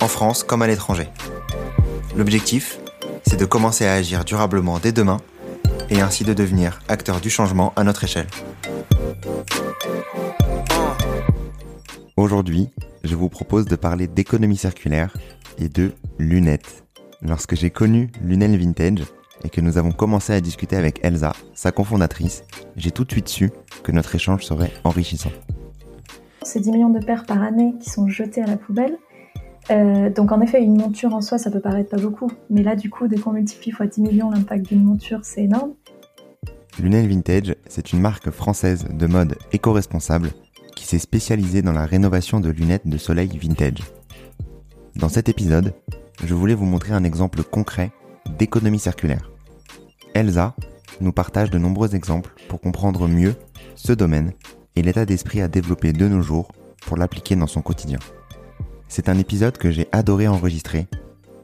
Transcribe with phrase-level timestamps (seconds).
[0.00, 1.08] en France comme à l'étranger.
[2.16, 2.78] L'objectif,
[3.26, 5.18] c'est de commencer à agir durablement dès demain
[5.90, 8.26] et ainsi de devenir acteur du changement à notre échelle.
[12.16, 12.70] Aujourd'hui,
[13.02, 15.14] je vous propose de parler d'économie circulaire
[15.58, 16.84] et de lunettes.
[17.22, 19.04] Lorsque j'ai connu Lunel Vintage
[19.44, 22.44] et que nous avons commencé à discuter avec Elsa, sa cofondatrice,
[22.76, 23.50] j'ai tout de suite su
[23.82, 25.32] que notre échange serait enrichissant.
[26.42, 28.96] C'est 10 millions de paires par année qui sont jetées à la poubelle.
[29.70, 32.30] Euh, donc en effet, une monture en soi, ça peut paraître pas beaucoup.
[32.50, 35.72] Mais là, du coup, dès qu'on multiplie fois 10 millions l'impact d'une monture, c'est énorme.
[36.78, 40.30] Lunel Vintage, c'est une marque française de mode éco-responsable
[40.74, 43.78] qui s'est spécialisée dans la rénovation de lunettes de soleil vintage.
[44.96, 45.72] Dans cet épisode,
[46.24, 47.92] je voulais vous montrer un exemple concret
[48.38, 49.30] d'économie circulaire.
[50.14, 50.54] Elsa
[51.00, 53.34] nous partage de nombreux exemples pour comprendre mieux
[53.76, 54.32] ce domaine
[54.76, 56.50] et l'état d'esprit à développer de nos jours
[56.86, 57.98] pour l'appliquer dans son quotidien.
[58.88, 60.86] C'est un épisode que j'ai adoré enregistrer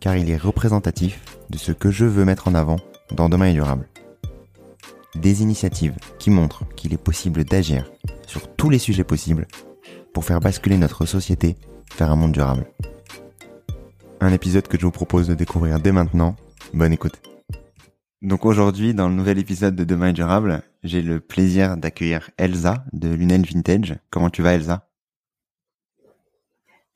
[0.00, 2.76] car il est représentatif de ce que je veux mettre en avant
[3.12, 3.88] dans Demain est durable.
[5.14, 7.90] Des initiatives qui montrent qu'il est possible d'agir
[8.26, 9.46] sur tous les sujets possibles
[10.14, 11.56] pour faire basculer notre société
[11.98, 12.66] vers un monde durable.
[14.20, 16.36] Un épisode que je vous propose de découvrir dès maintenant.
[16.72, 17.20] Bonne écoute.
[18.22, 22.84] Donc aujourd'hui, dans le nouvel épisode de Demain est durable, j'ai le plaisir d'accueillir Elsa
[22.92, 23.96] de Lunel Vintage.
[24.10, 24.89] Comment tu vas Elsa?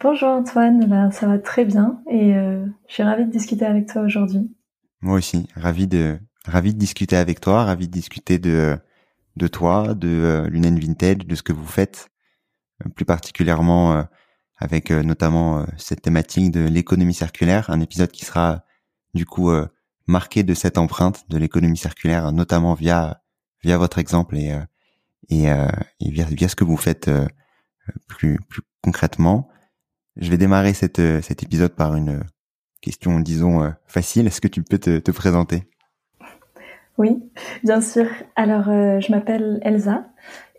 [0.00, 3.86] Bonjour Antoine, ben, ça va très bien et euh, je suis ravie de discuter avec
[3.86, 4.54] toi aujourd'hui.
[5.00, 8.76] Moi aussi, ravi de ravi de discuter avec toi, ravi de discuter de
[9.36, 12.10] de toi, de euh, Lunel Vintage, de ce que vous faites,
[12.84, 14.02] euh, plus particulièrement euh,
[14.58, 18.64] avec euh, notamment euh, cette thématique de l'économie circulaire, un épisode qui sera
[19.14, 19.50] du coup
[20.08, 23.22] marqué de cette empreinte de l'économie circulaire, notamment via
[23.62, 24.58] via votre exemple et
[25.30, 27.08] et, et via, via, ce que vous faites
[28.08, 29.48] plus plus concrètement.
[30.16, 32.22] Je vais démarrer cette, cet épisode par une
[32.80, 34.26] question, disons, facile.
[34.26, 35.64] Est-ce que tu peux te, te présenter?
[36.96, 37.22] Oui,
[37.64, 38.06] bien sûr.
[38.36, 40.06] Alors, euh, je m'appelle Elsa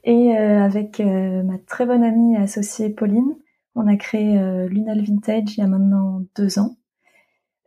[0.03, 3.35] et euh, avec euh, ma très bonne amie et associée Pauline,
[3.73, 4.38] on a créé
[4.69, 6.77] Lunal Vintage il y a maintenant deux ans.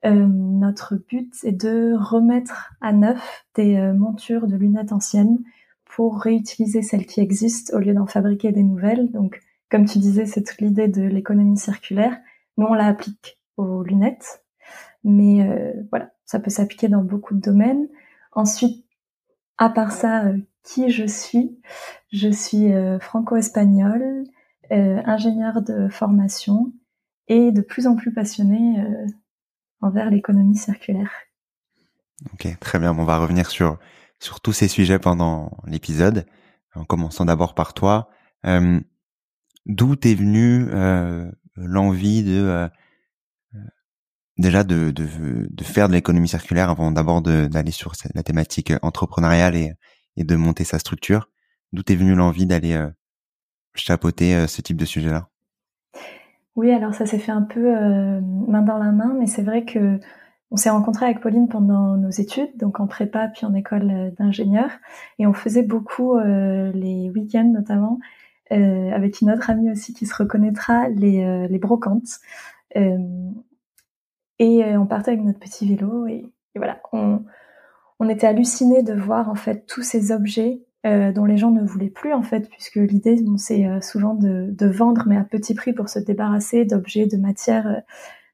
[0.04, 5.38] notre but est de remettre à neuf des montures de lunettes anciennes
[5.84, 9.10] pour réutiliser celles qui existent au lieu d'en fabriquer des nouvelles.
[9.10, 12.16] Donc, comme tu disais, c'est toute l'idée de l'économie circulaire.
[12.56, 14.44] Nous, on la applique aux lunettes,
[15.04, 17.88] mais euh, voilà, ça peut s'appliquer dans beaucoup de domaines.
[18.32, 18.84] Ensuite,
[19.58, 21.60] à part ça, euh, qui je suis?
[22.12, 24.24] Je suis euh, franco-espagnole,
[24.70, 26.72] euh, ingénieure de formation
[27.26, 28.82] et de plus en plus passionnée
[29.82, 31.10] envers l'économie circulaire.
[32.32, 32.96] Ok, très bien.
[32.98, 33.78] On va revenir sur
[34.18, 36.26] sur tous ces sujets pendant l'épisode,
[36.74, 38.08] en commençant d'abord par toi.
[39.66, 42.68] D'où t'es venue euh, l'envie de euh,
[43.54, 43.58] euh,
[44.38, 44.92] déjà de,
[45.62, 49.74] faire de l'économie circulaire avant d'abord d'aller sur la thématique entrepreneuriale et,
[50.16, 51.28] de monter sa structure.
[51.72, 52.76] D'où t'es venue l'envie d'aller
[53.74, 55.28] chapeauter ce type de sujet-là?
[56.56, 60.00] Oui, alors ça s'est fait un peu main dans la main, mais c'est vrai que
[60.50, 64.70] on s'est rencontré avec Pauline pendant nos études, donc en prépa puis en école d'ingénieur,
[65.20, 68.00] et on faisait beaucoup les week-ends notamment
[68.52, 72.20] euh, avec une autre amie aussi qui se reconnaîtra, les, euh, les brocantes.
[72.76, 72.98] Euh,
[74.38, 77.24] et on partait avec notre petit vélo et, et voilà, on,
[77.98, 81.64] on était hallucinés de voir en fait tous ces objets euh, dont les gens ne
[81.64, 85.54] voulaient plus en fait, puisque l'idée bon, c'est souvent de, de, vendre mais à petit
[85.54, 87.82] prix pour se débarrasser d'objets, de matières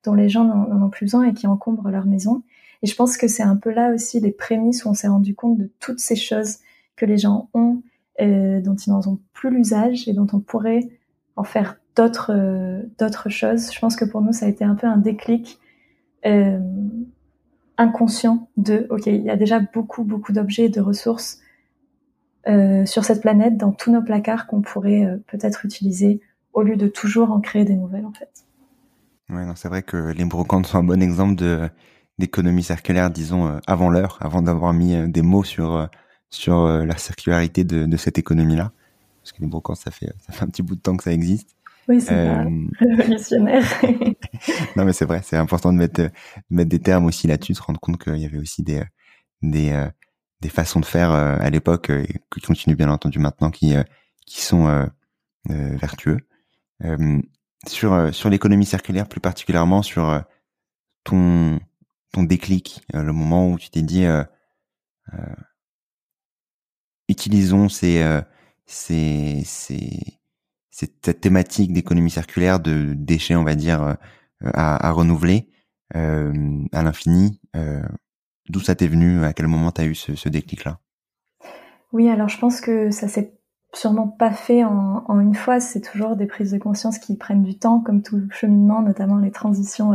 [0.05, 2.43] dont les gens n'en ont plus besoin et qui encombrent leur maison.
[2.83, 5.35] Et je pense que c'est un peu là aussi les prémices où on s'est rendu
[5.35, 6.59] compte de toutes ces choses
[6.97, 10.89] que les gens ont euh, dont ils n'en ont plus l'usage et dont on pourrait
[11.37, 13.73] en faire d'autres euh, d'autres choses.
[13.73, 15.59] Je pense que pour nous, ça a été un peu un déclic
[16.27, 16.59] euh,
[17.77, 21.41] inconscient de OK, il y a déjà beaucoup beaucoup d'objets et de ressources
[22.47, 26.21] euh, sur cette planète dans tous nos placards qu'on pourrait peut-être utiliser
[26.53, 28.31] au lieu de toujours en créer des nouvelles en fait.
[29.31, 31.43] Ouais, non, c'est vrai que les brocantes sont un bon exemple
[32.19, 35.89] d'économie circulaire, disons avant l'heure, avant d'avoir mis des mots sur
[36.35, 38.73] sur euh, la circularité de, de cette économie-là,
[39.23, 41.13] parce que les brocantes, ça fait, ça fait un petit bout de temps que ça
[41.13, 41.55] existe.
[41.89, 42.45] Oui, c'est euh...
[42.79, 43.65] révolutionnaire.
[44.77, 46.11] non, mais c'est vrai, c'est important de mettre, de
[46.51, 48.83] mettre des termes aussi là-dessus, de se rendre compte qu'il y avait aussi des,
[49.43, 49.89] des, euh,
[50.41, 53.75] des façons de faire euh, à l'époque euh, et qui continuent bien entendu maintenant, qui,
[54.27, 54.89] qui sont
[55.47, 56.19] vertueux.
[57.67, 60.23] sur sur l'économie circulaire, plus particulièrement sur
[61.05, 61.61] ton
[62.13, 64.07] ton déclic, le moment où tu t'es dit
[67.09, 68.21] utilisons ces,
[68.67, 70.19] ces, ces
[70.75, 73.95] cette thématique d'économie circulaire, de déchets, on va dire, euh,
[74.55, 75.49] à, à renouveler
[75.95, 77.41] euh, à l'infini.
[77.55, 77.81] Euh,
[78.49, 80.81] d'où ça t'est venu À quel moment t'as eu ce, ce déclic-là?
[81.93, 83.39] Oui, alors je pense que ça s'est
[83.73, 85.61] sûrement pas fait en, en une fois.
[85.61, 89.31] C'est toujours des prises de conscience qui prennent du temps, comme tout cheminement, notamment les
[89.31, 89.93] transitions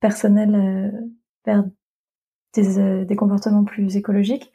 [0.00, 0.94] personnelles
[1.44, 1.62] vers
[2.54, 4.50] des, des, comportements plus écologiques.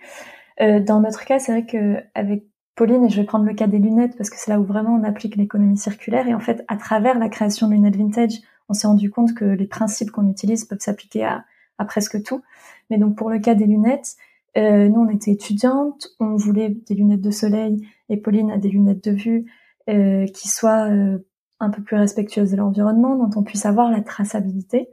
[0.61, 2.43] Dans notre cas, c'est vrai que avec
[2.75, 4.95] Pauline, et je vais prendre le cas des lunettes parce que c'est là où vraiment
[4.95, 6.27] on applique l'économie circulaire.
[6.27, 9.45] Et en fait, à travers la création de lunettes vintage, on s'est rendu compte que
[9.45, 11.43] les principes qu'on utilise peuvent s'appliquer à,
[11.77, 12.41] à, presque tout.
[12.89, 14.15] Mais donc pour le cas des lunettes,
[14.57, 18.69] euh, nous on était étudiantes, on voulait des lunettes de soleil et Pauline a des
[18.69, 19.45] lunettes de vue
[19.89, 21.17] euh, qui soient euh,
[21.59, 24.89] un peu plus respectueuses de l'environnement, dont on puisse avoir la traçabilité,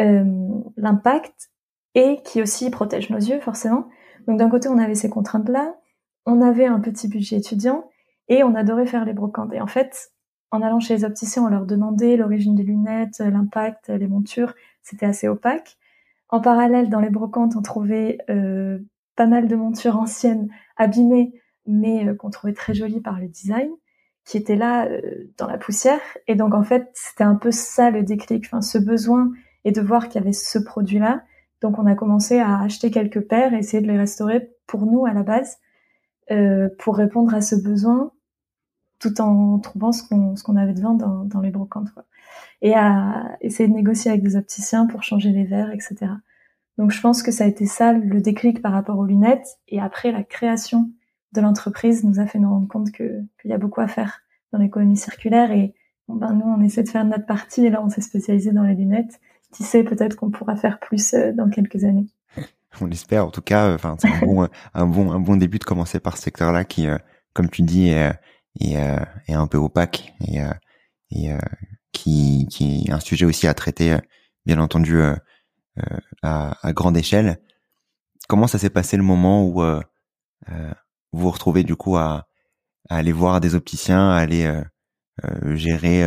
[0.00, 0.24] euh,
[0.76, 1.50] l'impact
[1.94, 3.88] et qui aussi protègent nos yeux forcément.
[4.26, 5.74] Donc d'un côté on avait ces contraintes là
[6.26, 7.88] on avait un petit budget étudiant
[8.28, 9.52] et on adorait faire les brocantes.
[9.52, 10.12] Et en fait,
[10.50, 14.54] en allant chez les opticiens, on leur demandait l'origine des lunettes, l'impact, les montures.
[14.82, 15.76] C'était assez opaque.
[16.28, 18.78] En parallèle, dans les brocantes, on trouvait euh,
[19.16, 21.34] pas mal de montures anciennes, abîmées,
[21.66, 23.70] mais euh, qu'on trouvait très jolies par le design,
[24.24, 26.00] qui étaient là euh, dans la poussière.
[26.26, 29.30] Et donc, en fait, c'était un peu ça le déclic, enfin, ce besoin
[29.64, 31.22] et de voir qu'il y avait ce produit-là.
[31.64, 35.06] Donc, on a commencé à acheter quelques paires et essayer de les restaurer pour nous
[35.06, 35.58] à la base
[36.30, 38.12] euh, pour répondre à ce besoin
[39.00, 40.02] tout en trouvant ce
[40.42, 41.88] qu'on avait devant dans, dans les brocantes
[42.62, 46.12] et à essayer de négocier avec des opticiens pour changer les verres etc
[46.78, 49.58] donc je pense que ça a été ça le déclic par rapport aux lunettes.
[49.68, 50.90] Et après la création
[51.32, 54.22] de l'entreprise nous a fait nous rendre compte qu'il y a beaucoup à faire
[54.52, 55.52] dans l'économie circulaire.
[55.52, 55.74] Et
[56.08, 57.66] ben nous on essaie de faire notre partie.
[57.66, 59.20] Et là on s'est spécialisé dans les lunettes
[59.54, 62.06] qui sait peut-être qu'on pourra faire plus euh, dans quelques années
[62.80, 63.74] on l'espère en tout cas.
[63.74, 66.86] Enfin, c'est un bon, un bon, un bon début de commencer par ce secteur-là qui,
[66.86, 66.98] euh,
[67.32, 68.12] comme tu dis, est,
[68.60, 70.52] est, euh, est, un peu opaque et, euh,
[71.10, 71.30] et
[71.92, 73.96] qui, qui est un sujet aussi à traiter,
[74.46, 75.00] bien entendu,
[76.22, 77.38] à, à, grande échelle.
[78.28, 80.60] Comment ça s'est passé le moment où vous
[81.12, 82.26] vous retrouvez du coup à,
[82.88, 84.52] à aller voir des opticiens, à aller
[85.54, 86.04] gérer,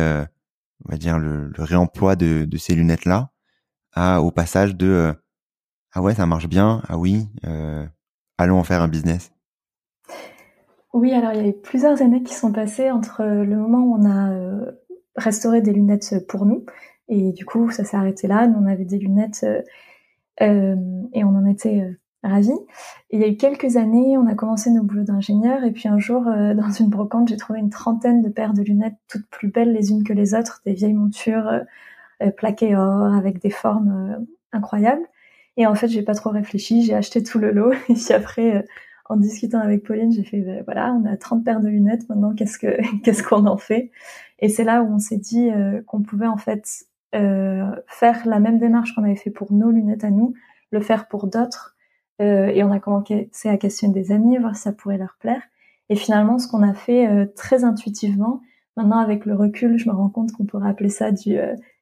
[0.84, 3.30] on va dire, le, le réemploi de, de ces lunettes-là,
[3.96, 5.14] au passage de
[5.92, 6.82] ah ouais, ça marche bien.
[6.88, 7.84] Ah oui, euh,
[8.36, 9.32] allons en faire un business.
[10.92, 13.96] Oui, alors il y a eu plusieurs années qui sont passées entre le moment où
[13.96, 14.70] on a euh,
[15.16, 16.64] restauré des lunettes pour nous
[17.08, 18.46] et du coup ça s'est arrêté là.
[18.46, 19.44] Nous on avait des lunettes
[20.40, 20.76] euh,
[21.12, 22.58] et on en était ravis.
[23.10, 25.98] il y a eu quelques années, on a commencé nos boulots d'ingénieur et puis un
[25.98, 26.24] jour
[26.54, 29.90] dans une brocante, j'ai trouvé une trentaine de paires de lunettes toutes plus belles les
[29.90, 31.50] unes que les autres, des vieilles montures
[32.36, 35.06] plaquées or avec des formes incroyables.
[35.58, 37.72] Et en fait, j'ai pas trop réfléchi, j'ai acheté tout le lot.
[37.88, 38.62] Et puis après, euh,
[39.06, 42.32] en discutant avec Pauline, j'ai fait, ben, voilà, on a 30 paires de lunettes, maintenant,
[42.32, 43.90] qu'est-ce que qu'est-ce qu'on en fait?
[44.38, 46.86] Et c'est là où on s'est dit euh, qu'on pouvait en fait
[47.16, 50.32] euh, faire la même démarche qu'on avait fait pour nos lunettes à nous,
[50.70, 51.74] le faire pour d'autres.
[52.20, 55.42] et on a commencé à questionner des amis, voir si ça pourrait leur plaire.
[55.88, 58.42] Et finalement, ce qu'on a fait très intuitivement,
[58.76, 61.38] maintenant avec le recul, je me rends compte qu'on pourrait appeler ça du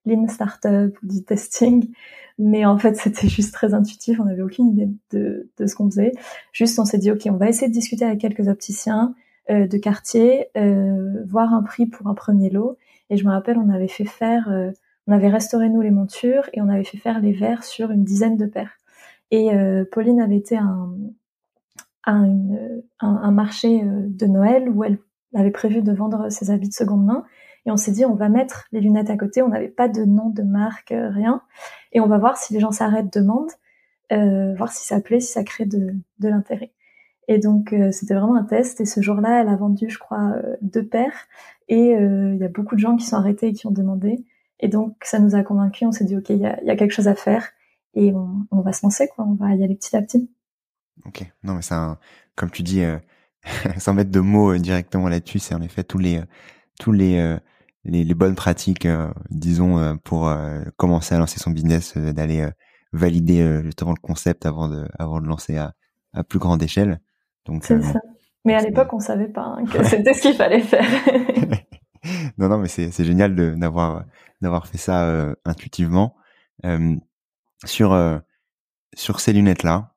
[0.07, 1.91] lean startup ou du testing.
[2.39, 4.21] Mais en fait, c'était juste très intuitif.
[4.21, 6.13] On n'avait aucune idée de, de ce qu'on faisait.
[6.53, 9.15] Juste, on s'est dit, OK, on va essayer de discuter avec quelques opticiens
[9.49, 12.77] euh, de quartier, euh, voir un prix pour un premier lot.
[13.11, 14.73] Et je me rappelle, on avait fait faire, euh,
[15.07, 18.03] on avait restauré nous les montures et on avait fait faire les verres sur une
[18.03, 18.77] dizaine de paires.
[19.31, 19.51] Et
[19.91, 20.89] Pauline avait été un,
[22.05, 24.99] un, marché de Noël où elle
[25.35, 27.25] avait prévu de vendre ses habits de seconde main.
[27.67, 29.43] Et on s'est dit, on va mettre les lunettes à côté.
[29.43, 31.43] On n'avait pas de nom de marque, euh, rien.
[31.93, 33.51] Et on va voir si les gens s'arrêtent, demandent,
[34.13, 36.73] euh, voir si ça plaît, si ça crée de, l'intérêt.
[37.27, 38.81] Et donc, euh, c'était vraiment un test.
[38.81, 41.27] Et ce jour-là, elle a vendu, je crois, deux paires.
[41.69, 44.25] Et il y a beaucoup de gens qui sont arrêtés et qui ont demandé.
[44.61, 45.89] Et donc, ça nous a convaincus.
[45.89, 47.49] On s'est dit, OK, il y a, quelque chose à faire.
[47.95, 49.25] Et on, va se lancer, quoi.
[49.25, 50.31] On va y aller petit à petit.
[51.05, 51.25] Ok.
[51.43, 51.75] Non, mais c'est
[52.37, 52.85] comme tu dis,
[53.79, 56.01] sans mettre de mots directement là-dessus, c'est en effet tous
[56.79, 57.39] tous les,
[57.87, 62.49] les, les bonnes pratiques, euh, disons, euh, pour euh, commencer à lancer son business, d'aller
[62.93, 65.75] valider justement le concept avant de, avant de lancer à,
[66.13, 67.01] à plus grande échelle.
[67.47, 68.01] Donc, c'est ça.
[68.45, 70.85] Mais à l'époque, on savait pas hein, que c'était ce qu'il fallait faire.
[72.39, 74.05] non, non, mais c'est génial d'avoir
[74.41, 76.15] d'avoir fait ça intuitivement.
[77.65, 78.21] sur
[78.95, 79.95] sur ces lunettes là,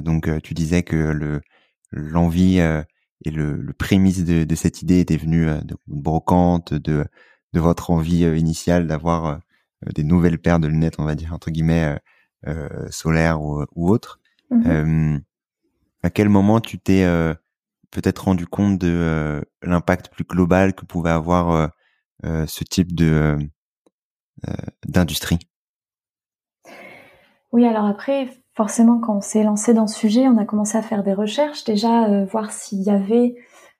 [0.00, 1.40] donc tu disais que le
[1.90, 2.60] l'envie
[3.24, 7.06] et le, le prémisse de, de, cette idée était venu de brocante, de
[7.52, 9.40] de votre envie initiale d'avoir
[9.94, 11.98] des nouvelles paires de lunettes, on va dire entre guillemets
[12.90, 14.20] solaires ou, ou autres.
[14.50, 15.18] Mmh
[16.02, 17.04] à quel moment tu t'es
[17.90, 21.70] peut-être rendu compte de l'impact plus global que pouvait avoir
[22.24, 23.38] ce type de
[24.86, 25.38] d'industrie?
[27.52, 30.82] Oui, alors après, forcément, quand on s'est lancé dans ce sujet, on a commencé à
[30.82, 33.34] faire des recherches, déjà voir s'il y avait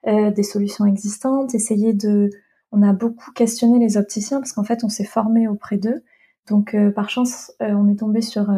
[0.06, 2.30] des solutions existantes, essayer de
[2.72, 6.02] on a beaucoup questionné les opticiens parce qu'en fait, on s'est formé auprès d'eux.
[6.48, 8.50] Donc, par chance, on est tombé sur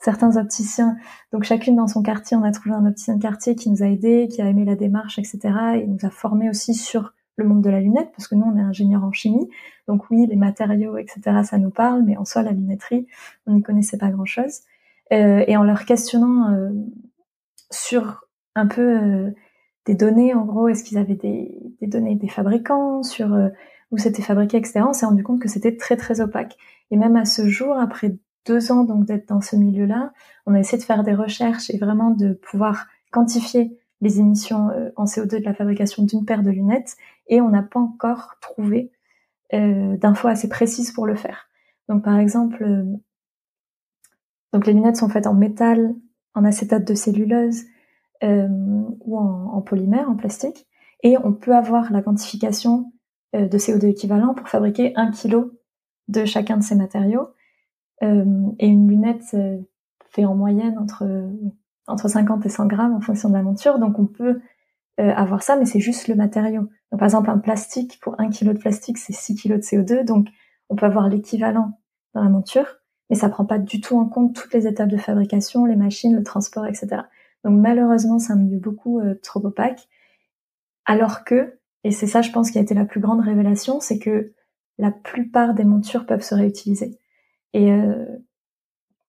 [0.00, 0.96] certains opticiens.
[1.32, 3.86] Donc chacune dans son quartier, on a trouvé un opticien de quartier qui nous a
[3.86, 5.40] aidés, qui a aimé la démarche, etc.
[5.74, 8.56] Et nous a formés aussi sur le monde de la lunette, parce que nous, on
[8.56, 9.48] est ingénieurs en chimie.
[9.88, 13.06] Donc oui, les matériaux, etc., ça nous parle, mais en soi, la lunetterie,
[13.46, 14.60] on n'y connaissait pas grand-chose.
[15.12, 16.70] Euh, et en leur questionnant euh,
[17.70, 19.30] sur un peu euh,
[19.86, 23.30] des données, en gros, est-ce qu'ils avaient des, données des fabricants, sur
[23.90, 26.56] où c'était fabriqué, etc., on s'est rendu compte que c'était très, très opaque.
[26.90, 30.12] Et même à ce jour, après deux ans donc d'être dans ce milieu-là,
[30.46, 35.04] on a essayé de faire des recherches et vraiment de pouvoir quantifier les émissions en
[35.04, 36.96] CO2 de la fabrication d'une paire de lunettes
[37.26, 38.92] et on n'a pas encore trouvé
[39.52, 41.48] d'infos assez précises pour le faire.
[41.88, 42.64] Donc par exemple,
[44.58, 45.94] donc les lunettes sont faites en métal,
[46.34, 47.62] en acétate de cellulose
[48.20, 50.66] ou en, polymère, en plastique,
[51.04, 52.92] et on peut avoir la quantification
[53.32, 55.52] de CO2 équivalent pour fabriquer un kilo
[56.08, 57.28] de chacun de ces matériaux.
[58.02, 58.24] Euh,
[58.58, 59.58] et une lunette euh,
[60.10, 61.04] fait en moyenne entre
[61.86, 63.78] entre 50 et 100 grammes en fonction de la monture.
[63.78, 64.40] Donc on peut
[65.00, 66.62] euh, avoir ça, mais c'est juste le matériau.
[66.90, 70.04] Donc, par exemple, un plastique, pour un kilo de plastique, c'est 6 kilos de CO2.
[70.04, 70.26] Donc
[70.68, 71.78] on peut avoir l'équivalent
[72.14, 72.77] dans la monture,
[73.10, 76.14] mais ça prend pas du tout en compte toutes les étapes de fabrication, les machines,
[76.14, 77.02] le transport, etc.
[77.44, 79.88] Donc malheureusement, c'est un milieu beaucoup trop opaque.
[80.84, 83.98] Alors que, et c'est ça je pense qui a été la plus grande révélation, c'est
[83.98, 84.32] que
[84.78, 86.98] la plupart des montures peuvent se réutiliser.
[87.52, 88.06] Et euh,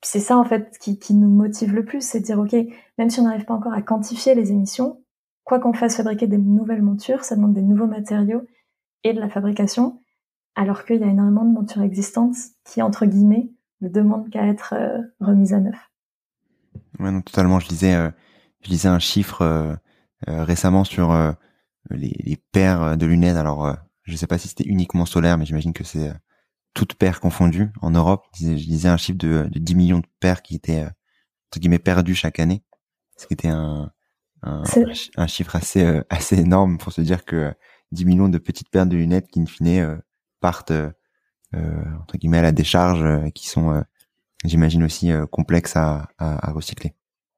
[0.02, 2.56] c'est ça en fait qui, nous motive le plus, c'est de dire ok,
[2.98, 5.02] même si on n'arrive pas encore à quantifier les émissions,
[5.44, 8.44] quoi qu'on fasse fabriquer des nouvelles montures, ça demande des nouveaux matériaux
[9.04, 10.02] et de la fabrication,
[10.56, 13.52] alors qu'il y a énormément de montures existantes qui entre guillemets
[13.82, 15.78] ne demandent qu'à être euh, remises à neuf.
[17.00, 17.60] Ouais, non, totalement.
[17.60, 18.12] Je lisais, euh,
[18.62, 19.76] je lisais un chiffre euh,
[20.28, 21.14] récemment sur
[21.90, 23.38] les, les, paires de lunettes.
[23.38, 26.12] Alors, je sais pas si c'était uniquement solaire, mais j'imagine que c'est
[26.74, 28.26] toutes paires confondues en Europe.
[28.40, 30.90] Je disais un chiffre de, de 10 millions de paires qui étaient euh,
[31.50, 32.64] entre guillemets perdues chaque année,
[33.18, 33.92] ce qui était un,
[34.44, 34.64] un,
[35.18, 37.54] un chiffre assez euh, assez énorme pour se dire que
[37.92, 39.98] 10 millions de petites paires de lunettes qui in fine euh,
[40.40, 40.92] partent euh,
[41.54, 43.84] entre guillemets à la décharge, qui sont
[44.46, 46.10] j'imagine aussi complexes à,
[46.54, 46.94] recycler.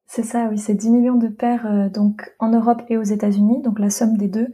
[0.05, 3.79] C'est ça, oui, c'est 10 millions de paires donc en Europe et aux États-Unis, donc
[3.79, 4.53] la somme des deux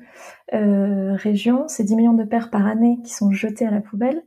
[0.54, 4.24] euh, régions, c'est 10 millions de paires par année qui sont jetées à la poubelle.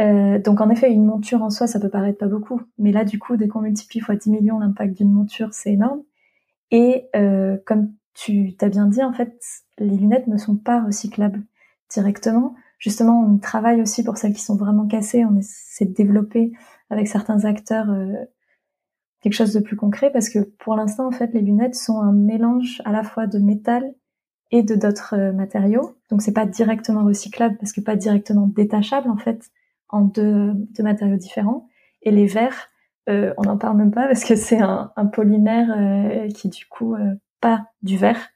[0.00, 3.04] Euh, donc en effet, une monture en soi, ça peut paraître pas beaucoup, mais là
[3.04, 6.02] du coup, dès qu'on multiplie fois 10 millions l'impact d'une monture, c'est énorme.
[6.70, 9.38] Et euh, comme tu t'as bien dit, en fait,
[9.78, 11.42] les lunettes ne sont pas recyclables
[11.90, 12.54] directement.
[12.82, 15.24] Justement, on travaille aussi pour celles qui sont vraiment cassées.
[15.24, 16.52] On essaie de développer
[16.90, 18.12] avec certains acteurs euh,
[19.20, 22.12] quelque chose de plus concret parce que pour l'instant, en fait, les lunettes sont un
[22.12, 23.94] mélange à la fois de métal
[24.50, 25.96] et de d'autres euh, matériaux.
[26.10, 29.52] Donc c'est pas directement recyclable parce que pas directement détachable en fait
[29.88, 31.68] en deux, matériaux différents.
[32.02, 32.68] Et les verres,
[33.08, 36.96] euh, on n'en parle même pas parce que c'est un, polymère qui du coup
[37.40, 38.30] pas du verre,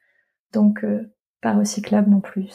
[0.53, 0.87] donc
[1.41, 2.49] pas recyclable non plus.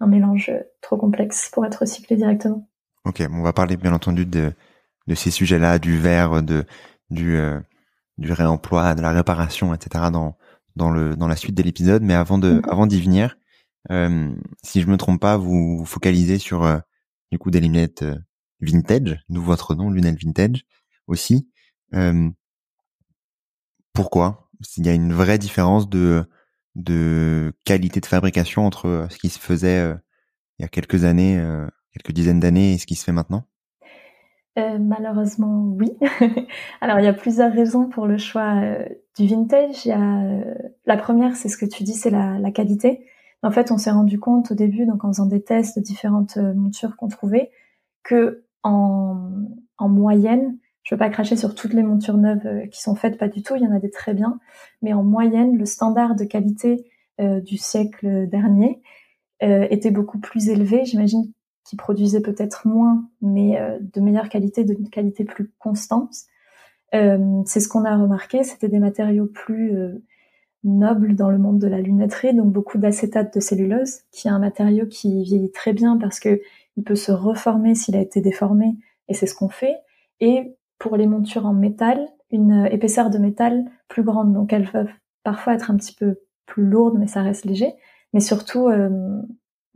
[0.00, 2.68] Un mélange trop complexe pour être recyclé directement.
[3.04, 4.52] Ok, on va parler bien entendu de,
[5.06, 6.64] de ces sujets-là, du verre, de
[7.10, 7.38] du
[8.18, 10.06] du réemploi, de la réparation, etc.
[10.12, 10.36] dans
[10.76, 12.02] dans le dans la suite de l'épisode.
[12.02, 13.36] Mais avant de avant d'y venir,
[14.62, 16.82] si je me trompe pas, vous vous focalisez sur
[17.32, 18.04] du coup des lunettes
[18.60, 20.64] vintage, d'où votre nom, Lunel Vintage
[21.06, 21.48] aussi.
[21.94, 22.30] Euh,
[23.92, 24.50] pourquoi?
[24.76, 26.24] Il y a une vraie différence de
[26.80, 29.94] de qualité de fabrication entre euh, ce qui se faisait euh,
[30.58, 33.44] il y a quelques années, euh, quelques dizaines d'années, et ce qui se fait maintenant?
[34.78, 35.96] Malheureusement, oui.
[36.82, 38.60] Alors, il y a plusieurs raisons pour le choix
[39.18, 39.86] du vintage.
[39.86, 40.44] Il y a
[40.84, 43.06] la première, c'est ce que tu dis, c'est la, qualité.
[43.42, 46.36] En fait, on s'est rendu compte au début, donc en faisant des tests de différentes
[46.36, 47.50] montures qu'on trouvait,
[48.02, 49.30] que en
[49.80, 53.28] moyenne, je veux pas cracher sur toutes les montures neuves euh, qui sont faites, pas
[53.28, 54.38] du tout, il y en a des très bien,
[54.82, 56.84] mais en moyenne, le standard de qualité
[57.20, 58.82] euh, du siècle dernier,
[59.42, 60.84] était beaucoup plus élevé.
[60.84, 61.32] J'imagine
[61.64, 66.12] qu'ils produisaient peut-être moins, mais de meilleure qualité, de qualité plus constante.
[66.92, 68.44] c'est ce qu'on a remarqué.
[68.44, 69.72] C'était des matériaux plus
[70.64, 74.38] nobles dans le monde de la lunetterie, donc beaucoup d'acétate de cellulose, qui est un
[74.38, 76.40] matériau qui vieillit très bien parce que
[76.76, 78.74] il peut se reformer s'il a été déformé,
[79.08, 79.76] et c'est ce qu'on fait.
[80.20, 84.90] Et pour les montures en métal, une épaisseur de métal plus grande, donc elles peuvent
[85.22, 87.72] parfois être un petit peu plus lourdes, mais ça reste léger,
[88.12, 88.90] mais surtout euh,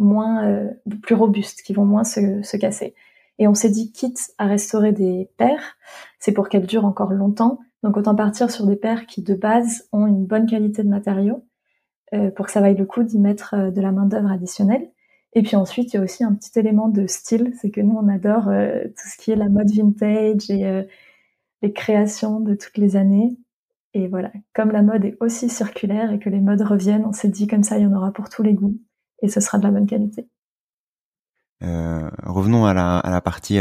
[0.01, 0.71] moins euh,
[1.03, 2.95] plus robustes, qui vont moins se, se casser.
[3.39, 5.77] Et on s'est dit, quitte à restaurer des paires,
[6.19, 9.89] c'est pour qu'elles durent encore longtemps, donc autant partir sur des paires qui de base
[9.93, 11.45] ont une bonne qualité de matériaux
[12.15, 14.89] euh, pour que ça vaille le coup d'y mettre euh, de la main d'œuvre additionnelle.
[15.35, 17.97] Et puis ensuite, il y a aussi un petit élément de style, c'est que nous
[17.97, 20.87] on adore euh, tout ce qui est la mode vintage et
[21.63, 23.37] les créations de toutes les années.
[23.95, 27.29] Et voilà, comme la mode est aussi circulaire et que les modes reviennent, on s'est
[27.29, 28.79] dit comme ça, il y en aura pour tous les goûts
[29.23, 30.29] et ce sera de la bonne qualité.
[31.61, 33.59] revenons à la, à la partie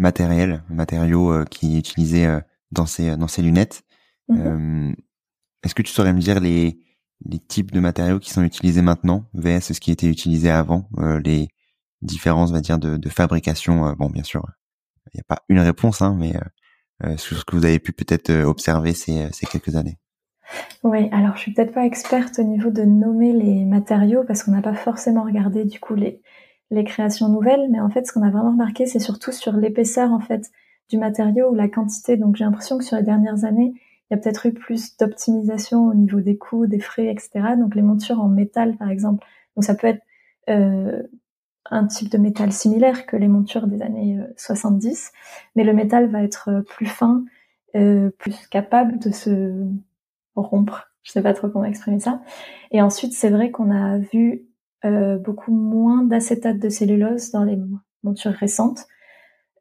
[0.00, 2.40] matériel, matériaux euh, qui est utilisé euh,
[2.72, 3.82] dans ces dans ces lunettes.
[4.28, 4.40] Mhm.
[4.40, 4.94] Euh,
[5.62, 6.80] est-ce que tu saurais me dire les
[7.26, 10.88] les types de matériaux qui sont utilisés maintenant vs ce qui était utilisé avant,
[11.24, 11.48] les
[12.02, 13.92] différences, on va dire, de, fabrication.
[13.98, 14.46] bon, bien sûr,
[15.12, 16.34] il n'y a pas une réponse, hein, mais
[17.18, 19.98] sur ce que vous avez pu peut-être observer ces, ces quelques années.
[20.82, 24.52] Oui, alors je suis peut-être pas experte au niveau de nommer les matériaux parce qu'on
[24.52, 26.20] n'a pas forcément regardé du coup les,
[26.70, 30.12] les créations nouvelles, mais en fait, ce qu'on a vraiment remarqué, c'est surtout sur l'épaisseur
[30.12, 30.50] en fait
[30.88, 32.16] du matériau ou la quantité.
[32.16, 33.74] Donc, j'ai l'impression que sur les dernières années,
[34.10, 37.30] il y a peut-être eu plus d'optimisation au niveau des coûts, des frais, etc.
[37.58, 39.24] Donc, les montures en métal, par exemple.
[39.56, 40.02] Donc, ça peut être
[40.48, 41.02] euh,
[41.70, 45.18] un type de métal similaire que les montures des années 70, euh,
[45.54, 47.24] mais le métal va être euh, plus fin,
[48.18, 49.64] plus capable de se
[50.34, 50.90] rompre.
[51.02, 52.20] Je sais pas trop comment exprimer ça.
[52.72, 54.50] Et ensuite, c'est vrai qu'on a vu
[54.86, 57.58] euh, beaucoup moins d'acétate de cellulose dans les
[58.02, 58.86] montures récentes.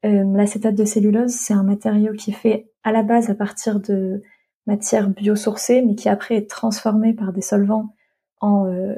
[0.05, 3.81] Euh, l'acétate de cellulose, c'est un matériau qui est fait à la base à partir
[3.81, 4.21] de
[4.69, 7.95] matières biosourcées, mais qui après est transformé par des solvants
[8.39, 8.95] en euh,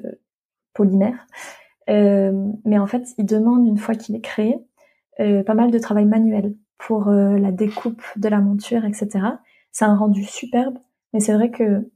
[0.73, 1.27] polymère.
[1.89, 4.59] Euh, mais en fait, il demande, une fois qu'il est créé,
[5.19, 9.09] euh, pas mal de travail manuel pour la découpe de la monture, etc.
[9.71, 10.79] C'est un rendu superbe,
[11.13, 11.91] mais c'est vrai que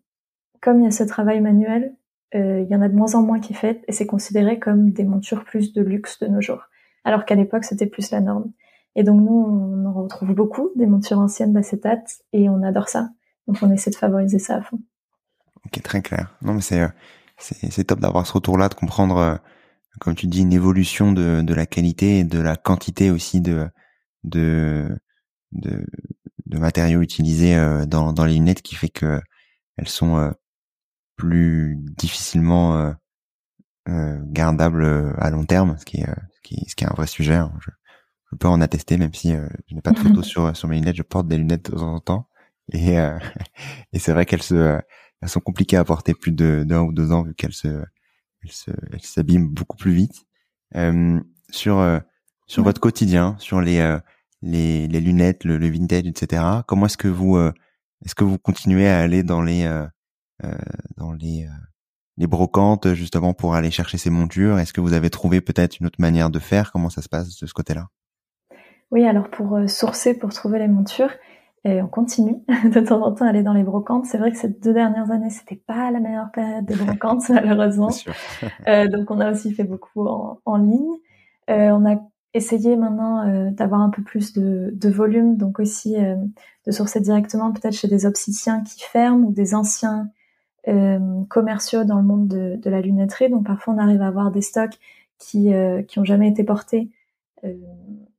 [0.61, 1.95] comme il y a ce travail manuel,
[2.33, 4.59] euh, il y en a de moins en moins qui est fait et c'est considéré
[4.59, 6.63] comme des montures plus de luxe de nos jours.
[7.03, 8.51] Alors qu'à l'époque, c'était plus la norme.
[8.95, 13.09] Et donc nous, on en retrouve beaucoup, des montures anciennes d'acétate, et on adore ça.
[13.47, 14.79] Donc on essaie de favoriser ça à fond.
[15.65, 16.36] Ok, très clair.
[16.41, 16.88] Non, mais c'est euh,
[17.38, 19.36] c'est top d'avoir ce retour-là, de comprendre, euh,
[19.99, 23.67] comme tu dis, une évolution de, de la qualité et de la quantité aussi de
[24.23, 24.88] de
[25.51, 25.86] de,
[26.45, 27.55] de matériaux utilisés
[27.88, 29.21] dans, dans les lunettes, qui fait que
[29.77, 30.34] elles sont
[31.15, 32.91] plus difficilement euh,
[33.89, 36.93] euh, gardable euh, à long terme, ce qui est, ce qui, ce qui est un
[36.95, 37.36] vrai sujet.
[37.36, 37.51] Hein.
[37.60, 37.71] Je,
[38.31, 40.95] je, peux en attester, même si je n'ai pas de photos sur sur mes lunettes.
[40.95, 42.27] Je porte des lunettes de temps en temps,
[42.71, 42.95] et
[43.93, 44.80] et c'est vrai qu'elles se
[45.21, 48.51] elles sont compliquées à porter plus de d'un ou deux ans vu qu'elles se elles
[48.51, 50.25] se elles s'abîment beaucoup plus vite.
[50.75, 51.19] Euh,
[51.51, 52.01] sur
[52.47, 53.97] sur votre quotidien, sur les
[54.41, 56.43] les, les lunettes, le, le vintage, etc.
[56.67, 59.65] Comment est-ce que vous est-ce que vous continuez à aller dans les
[60.43, 60.51] euh,
[60.97, 61.49] dans les euh,
[62.17, 64.60] les brocantes justement pour aller chercher ces montures?
[64.60, 66.71] Est-ce que vous avez trouvé peut-être une autre manière de faire?
[66.73, 67.88] Comment ça se passe de ce côté-là?
[68.91, 71.12] Oui, alors pour euh, sourcer, pour trouver les montures,
[71.65, 74.06] et on continue de temps en temps à aller dans les brocantes.
[74.06, 77.89] C'est vrai que ces deux dernières années, c'était pas la meilleure période des brocantes, malheureusement.
[78.67, 80.95] euh, donc on a aussi fait beaucoup en, en ligne.
[81.49, 81.97] Euh, on a
[82.34, 87.51] essayé maintenant euh, d'avoir un peu plus de, de volume, donc aussi de sourcer directement
[87.51, 90.10] peut-être chez des obstétriciens qui ferment ou des anciens
[90.67, 93.30] euh, commerciaux dans le monde de, de, la lunetterie.
[93.30, 94.80] Donc parfois on arrive à avoir des stocks
[95.19, 96.89] qui euh, qui ont jamais été portés,
[97.43, 97.54] euh,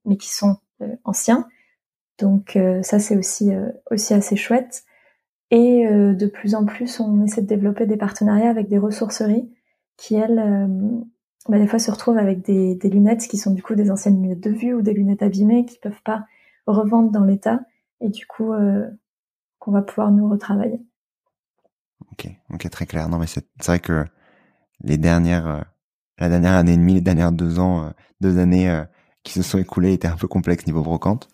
[0.04, 0.56] mais qui sont
[1.02, 1.48] anciens.
[2.18, 3.50] Donc ça c'est aussi
[3.90, 4.85] aussi assez chouette.
[5.50, 9.50] Et de plus en plus on essaie de développer des partenariats avec des ressourceries
[9.96, 10.68] qui elles
[11.48, 14.42] bah, des fois se retrouvent avec des, lunettes qui sont du coup des anciennes lunettes
[14.42, 16.26] de vue ou des lunettes abîmées qui peuvent pas
[16.66, 17.61] revendre dans l'état
[18.00, 18.52] et du coup
[19.59, 20.81] qu'on va pouvoir nous retravailler.
[22.12, 23.09] Ok, ok, très clair.
[23.09, 24.05] Non, mais c'est vrai que
[24.81, 25.61] les dernières, euh,
[26.18, 28.85] la dernière année et demie, les dernières deux ans, euh, deux années euh,
[29.22, 31.29] qui se sont écoulées étaient un peu complexes niveau brocante.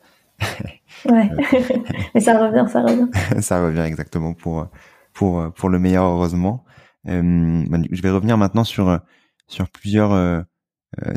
[1.06, 1.30] Ouais,
[2.14, 3.08] mais ça revient, ça revient.
[3.42, 4.68] ça revient exactement pour
[5.12, 6.64] pour pour le meilleur heureusement.
[7.04, 7.12] Bah,
[7.90, 9.00] je vais revenir maintenant sur
[9.48, 10.44] sur plusieurs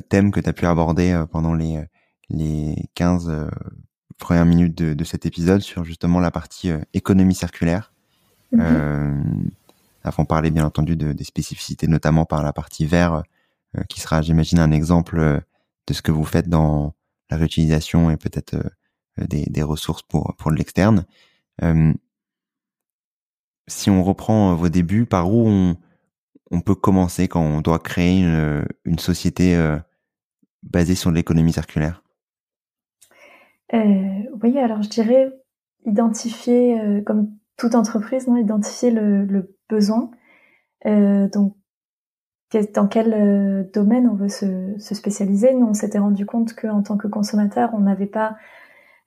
[0.10, 1.84] thèmes que tu as pu aborder pendant les
[2.30, 3.50] les 15
[4.18, 7.94] premières minutes de, de, cet épisode sur justement la partie économie circulaire.
[8.52, 8.62] Mhm.
[8.62, 9.22] Euh,
[10.04, 13.24] avant parler bien entendu de, des spécificités, notamment par la partie vert,
[13.90, 15.42] qui sera, j'imagine, un exemple
[15.88, 16.94] de ce que vous faites dans
[17.30, 18.56] la réutilisation et peut-être
[19.18, 21.06] des, des, ressources pour pour l'externe.
[23.68, 25.78] si on reprend vos débuts, par où on,
[26.52, 29.58] on peut commencer quand on doit créer une, une société
[30.64, 32.04] basée sur l'économie circulaire?
[33.74, 35.32] Euh, Oui, alors je dirais
[35.86, 40.12] identifier, euh, comme toute entreprise, non, identifier le, besoin.
[40.86, 41.56] Euh, donc,
[42.74, 45.54] dans quel euh, domaine on veut se, se spécialiser?
[45.54, 48.36] Nous, on s'était rendu compte qu'en tant que consommateur, on n'avait pas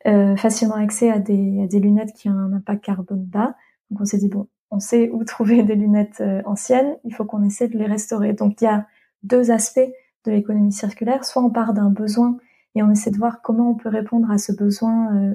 [0.07, 3.57] euh, facilement accès à des, à des, lunettes qui ont un impact carbone bas.
[3.91, 7.25] Donc, on s'est dit, bon, on sait où trouver des lunettes euh, anciennes, il faut
[7.25, 8.33] qu'on essaie de les restaurer.
[8.33, 8.87] Donc, il y a
[9.23, 9.91] deux aspects
[10.25, 11.25] de l'économie circulaire.
[11.25, 12.39] Soit on part d'un besoin
[12.75, 15.35] et on essaie de voir comment on peut répondre à ce besoin euh,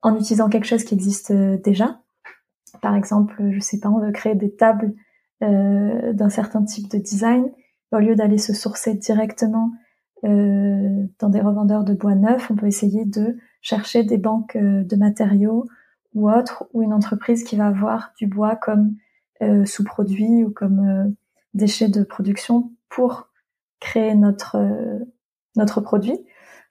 [0.00, 2.00] en utilisant quelque chose qui existe euh, déjà.
[2.80, 4.94] Par exemple, je sais pas, on veut créer des tables
[5.40, 7.50] d'un certain type de design.
[7.90, 9.72] Au lieu d'aller se sourcer directement
[10.24, 14.84] euh, dans des revendeurs de bois neuf, on peut essayer de chercher des banques euh,
[14.84, 15.66] de matériaux
[16.14, 18.96] ou autres, ou une entreprise qui va avoir du bois comme
[19.64, 21.16] sous-produit ou comme
[21.52, 23.28] déchet de production pour
[23.80, 24.56] créer notre
[25.56, 26.18] notre produit.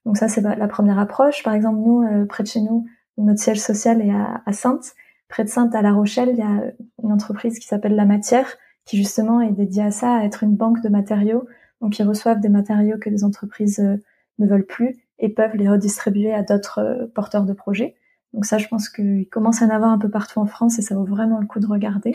[0.06, 1.44] Donc ça, c'est la première approche.
[1.44, 2.86] Par exemple, nous, euh, près de chez nous,
[3.18, 4.94] notre siège social est à, à, Sainte.
[5.28, 6.72] Près de Sainte, à La Rochelle, il y a
[7.04, 10.56] une entreprise qui s'appelle La Matière, qui justement est dédiée à ça, à être une
[10.56, 11.48] banque de matériaux.
[11.82, 13.98] Donc ils reçoivent des matériaux que les entreprises euh,
[14.40, 17.96] ne veulent plus et peuvent les redistribuer à d'autres euh, porteurs de projets.
[18.34, 20.82] Donc ça, je pense qu'il commence à en avoir un peu partout en France et
[20.82, 22.14] ça vaut vraiment le coup de regarder.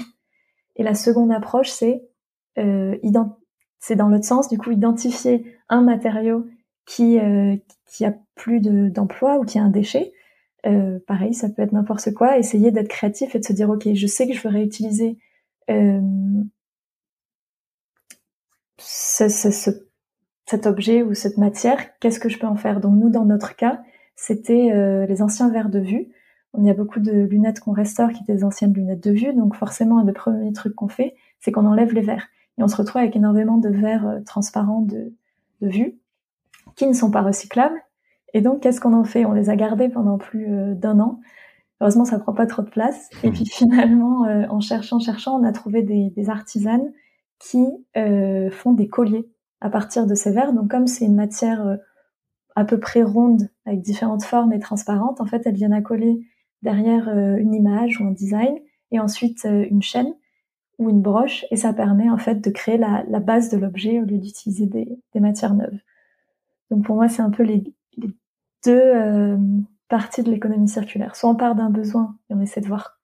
[0.77, 2.03] Et la seconde approche, c'est
[2.59, 2.97] euh,
[3.79, 6.47] c'est dans l'autre sens, du coup, identifier un matériau
[6.87, 10.13] qui euh, qui a plus d'emploi ou qui a un déchet.
[10.67, 12.39] Euh, pareil, ça peut être n'importe quoi.
[12.39, 15.19] Essayer d'être créatif et de se dire ok, je sais que je veux réutiliser
[18.79, 19.71] ce, ce,
[20.47, 21.79] cet objet ou cette matière.
[21.99, 22.81] Qu'est-ce que je peux en faire?
[22.81, 23.83] Donc nous, dans notre cas,
[24.15, 26.09] c'était euh, les anciens verres de vue.
[26.53, 29.35] On y a beaucoup de lunettes qu'on restaure qui étaient des anciennes lunettes de vue.
[29.35, 32.29] Donc forcément, un des premiers trucs qu'on fait, c'est qu'on enlève les verres.
[32.59, 35.13] Et on se retrouve avec énormément de verres euh, transparents de,
[35.61, 35.99] de vue
[36.75, 37.81] qui ne sont pas recyclables.
[38.35, 39.25] Et donc, qu'est-ce qu'on en fait?
[39.25, 41.21] On les a gardés pendant plus euh, d'un an.
[41.81, 43.09] Heureusement, ça prend pas trop de place.
[43.23, 46.93] Et puis finalement, euh, en cherchant, cherchant, on a trouvé des, des artisanes
[47.39, 49.29] qui euh, font des colliers
[49.61, 50.53] à partir de ces verres.
[50.53, 51.79] Donc, comme c'est une matière
[52.55, 56.21] à peu près ronde, avec différentes formes et transparentes, en fait, elles viennent à coller
[56.63, 58.55] derrière une image ou un design,
[58.91, 60.13] et ensuite une chaîne
[60.79, 64.05] ou une broche, et ça permet en fait de créer la, base de l'objet au
[64.05, 65.79] lieu d'utiliser des, matières neuves.
[66.71, 67.65] Donc pour moi, c'est un peu les,
[68.65, 69.39] deux euh,
[69.89, 71.17] parties de l'économie circulaire.
[71.17, 72.99] Soit on part d'un besoin et on essaie de voir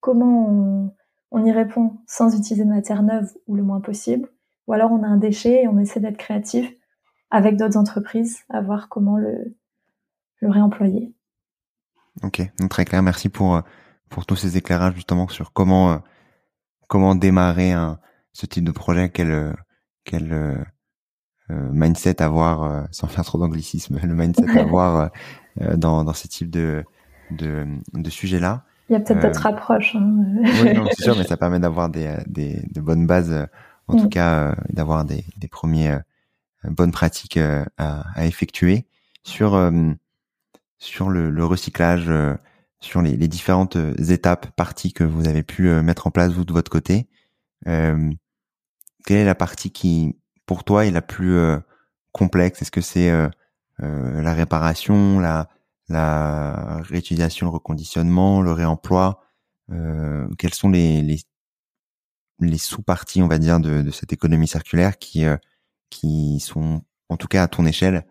[0.00, 0.94] comment
[1.36, 4.28] on, y répond sans utiliser de matière neuve ou le moins possible,
[4.66, 6.70] ou alors on a un déchet et on essaie d'être créatif
[7.30, 9.56] avec d'autres entreprises à voir comment le,
[10.40, 11.14] le réemployer.
[12.22, 13.02] Ok, donc très clair.
[13.02, 13.60] Merci pour
[14.08, 15.98] pour tous ces éclairages justement sur comment euh,
[16.86, 17.98] comment démarrer un,
[18.32, 19.54] ce type de projet, quel
[20.04, 20.54] quel euh,
[21.50, 25.10] euh, mindset avoir, euh, sans faire trop d'anglicisme, le mindset avoir
[25.60, 26.84] euh, dans, dans ce type de,
[27.30, 28.64] de, de sujet-là.
[28.88, 29.96] Il y a peut-être d'autres approches.
[29.96, 30.24] Hein.
[30.62, 33.46] oui, non, c'est sûr, mais ça permet d'avoir des, des, de bonnes bases,
[33.88, 34.10] en tout mm.
[34.10, 35.98] cas, d'avoir des, des premiers
[36.64, 37.66] bonnes pratiques à,
[38.14, 38.86] à effectuer
[39.24, 39.72] sur
[40.78, 42.10] sur le, le recyclage,
[42.80, 43.76] sur les, les, différentes
[44.08, 47.08] étapes, parties que vous avez pu mettre en place vous de votre côté.
[47.64, 48.18] quelle
[49.08, 51.58] est la partie qui pour toi est la plus euh,
[52.12, 52.62] complexe?
[52.62, 53.28] Est-ce que c'est euh,
[53.82, 55.48] euh, la réparation, la,
[55.88, 59.22] la réutilisation, le reconditionnement, le réemploi
[60.38, 61.18] Quelles sont les, les,
[62.40, 65.24] les sous-parties, on va dire, de, de, cette économie circulaire qui,
[65.90, 68.04] qui sont, en tout cas à ton échelle,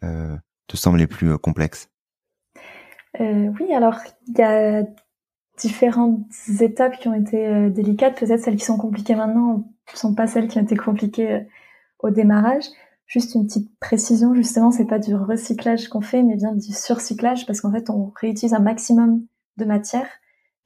[0.00, 1.88] te semblent les plus complexes?
[3.20, 4.82] Oui, alors il y a
[5.56, 6.26] différentes
[6.60, 8.18] étapes qui ont été délicates.
[8.18, 11.46] Peut-être celles qui sont compliquées maintenant ne sont pas celles qui ont été compliquées
[12.00, 12.64] au démarrage.
[13.06, 17.46] Juste une petite précision, justement, c'est pas du recyclage qu'on fait, mais bien du surcyclage,
[17.46, 19.24] parce qu'en fait, on réutilise un maximum
[19.56, 20.08] de matière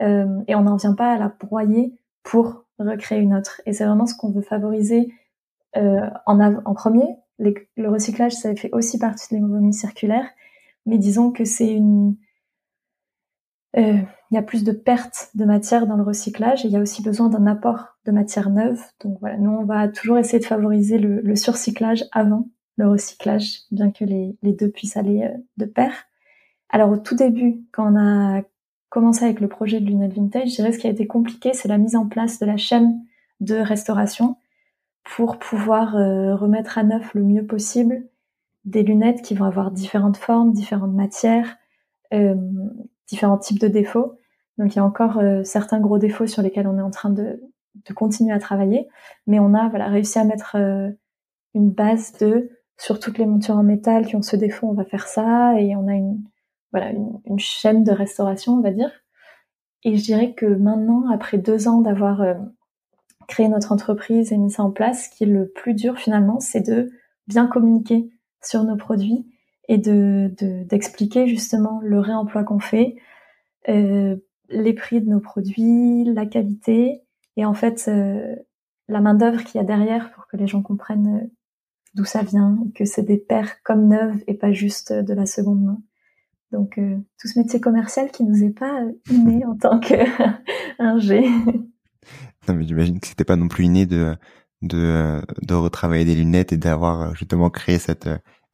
[0.03, 3.61] euh, et on n'en vient pas à la broyer pour recréer une autre.
[3.67, 5.13] Et c'est vraiment ce qu'on veut favoriser
[5.77, 7.17] euh, en, en premier.
[7.39, 10.29] le recyclage, ça fait aussi partie de l'économie circulaire,
[10.87, 12.17] mais disons que c'est une
[13.79, 16.81] il y a plus de pertes de matière dans le recyclage et il y a
[16.81, 18.81] aussi besoin d'un apport de matière neuve.
[19.01, 23.91] Donc voilà, nous on va toujours essayer de favoriser le, surcyclage avant le recyclage, bien
[23.91, 25.93] que les, deux puissent aller euh, de pair.
[26.71, 28.43] Alors au tout début, quand on a
[28.89, 31.69] commencé avec le projet de lunettes vintage, je dirais ce qui a été compliqué, c'est
[31.69, 33.01] la mise en place de la chaîne
[33.41, 34.37] de restauration
[35.05, 38.05] pour pouvoir euh, remettre à neuf le mieux possible
[38.65, 41.57] des lunettes qui vont avoir différentes formes, différentes matières,
[42.13, 42.35] euh,
[43.09, 44.19] différents types de défauts.
[44.59, 47.11] Donc il y a encore euh, certains gros défauts sur lesquels on est en train
[47.11, 47.41] de,
[47.75, 48.89] de continuer à travailler,
[49.27, 50.57] mais on a réussi à mettre
[51.55, 54.85] une base de sur toutes les montures en métal qui ont ce défaut, on va
[54.85, 58.91] faire ça, et on a une chaîne de restauration, on va dire.
[59.85, 62.23] Et je dirais que maintenant, après deux ans d'avoir
[63.29, 66.41] créé notre entreprise et mis ça en place, ce qui est le plus dur finalement,
[66.41, 66.91] c'est de
[67.29, 68.11] bien communiquer
[68.43, 69.27] sur nos produits
[69.69, 70.35] et de
[70.69, 72.97] d'expliquer justement le réemploi qu'on fait,
[73.69, 74.17] euh,
[74.49, 77.03] les prix de nos produits, la qualité
[77.37, 78.35] et en fait euh,
[78.89, 81.27] la main d'œuvre qu'il y a derrière pour que les gens comprennent euh,
[81.95, 85.63] d'où ça vient, que c'est des paires comme neuves et pas juste de la seconde
[85.63, 85.79] main.
[86.51, 86.81] Donc
[87.21, 91.29] tout ce métier commercial qui nous est pas inné en tant qu'ingé.
[92.49, 94.17] Non, mais j'imagine que c'était pas non plus inné de,
[94.63, 98.09] de, retravailler des lunettes et d'avoir justement créé cette,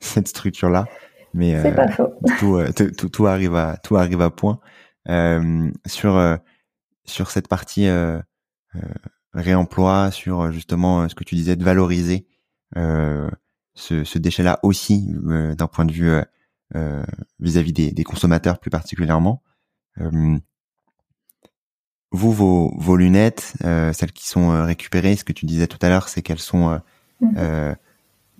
[0.12, 0.86] cette structure-là.
[1.32, 2.14] Mais euh, pas faux.
[2.38, 2.60] Tout,
[2.96, 4.60] tout, tout, arrive à, tout arrive à point.
[5.08, 6.38] Euh, sur,
[7.04, 7.88] sur cette partie
[9.32, 12.26] réemploi, sur justement ce que tu disais de valoriser
[12.76, 16.12] ce, ce déchet-là aussi d'un point de vue
[17.40, 19.42] vis-à-vis des, des, consommateurs plus particulièrement
[22.14, 25.78] vous, vos, vos lunettes, euh, celles qui sont euh, récupérées, ce que tu disais tout
[25.82, 26.78] à l'heure, c'est qu'elles sont euh,
[27.20, 27.76] mhm.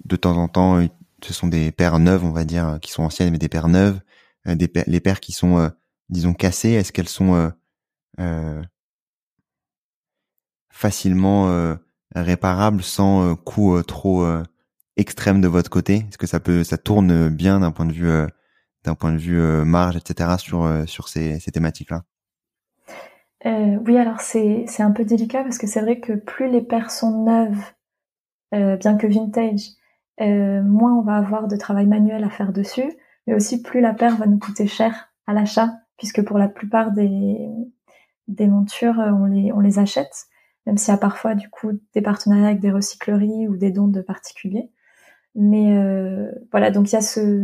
[0.04, 0.86] de temps en temps,
[1.24, 4.00] ce sont des paires neuves, on va dire, qui sont anciennes, mais des paires neuves.
[4.46, 5.70] des les paires qui sont,
[6.08, 7.52] disons, cassées, est-ce qu'elles sont
[10.70, 11.76] facilement
[12.14, 14.26] réparables sans coût trop
[14.96, 16.06] extrême de votre côté?
[16.08, 18.10] Est-ce que ça peut, ça tourne bien d'un point de vue,
[18.84, 20.38] d'un point de vue marge, etc.
[20.38, 22.04] sur sur ces, ces thématiques-là?
[23.46, 26.90] Euh, oui, alors c'est un peu délicat parce que c'est vrai que plus les paires
[26.90, 27.62] sont neuves,
[28.54, 29.68] euh, bien que vintage,
[30.20, 32.92] euh, moins on va avoir de travail manuel à faire dessus,
[33.26, 36.92] mais aussi plus la paire va nous coûter cher à l'achat, puisque pour la plupart
[36.92, 37.48] des,
[38.28, 40.26] des montures, on les, on les achète,
[40.66, 43.88] même s'il y a parfois du coup des partenariats avec des recycleries ou des dons
[43.88, 44.70] de particuliers.
[45.34, 45.76] Mais
[46.52, 47.42] voilà, donc il y a ce,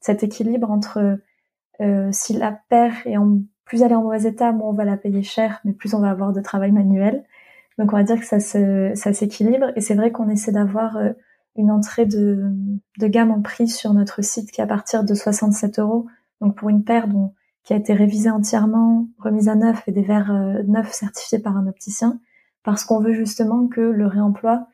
[0.00, 1.18] cet équilibre entre
[2.10, 3.38] si la paire est en
[3.70, 6.00] plus elle est en mauvais état, moins on va la payer cher, mais plus on
[6.00, 7.22] va avoir de travail manuel.
[7.78, 9.70] Donc on va dire que ça, ça s'équilibre.
[9.76, 11.12] Et c'est vrai qu'on essaie d'avoir euh,
[11.60, 12.52] une entrée de,
[12.98, 16.06] gamme en prix sur notre site qui est à partir de 67 euros.
[16.40, 17.06] Donc pour une paire
[17.64, 21.56] qui a été révisée entièrement, remise à neuf et des verres euh, neufs certifiés par
[21.56, 22.18] un opticien,
[22.62, 24.66] parce qu'on veut justement que le réemploi,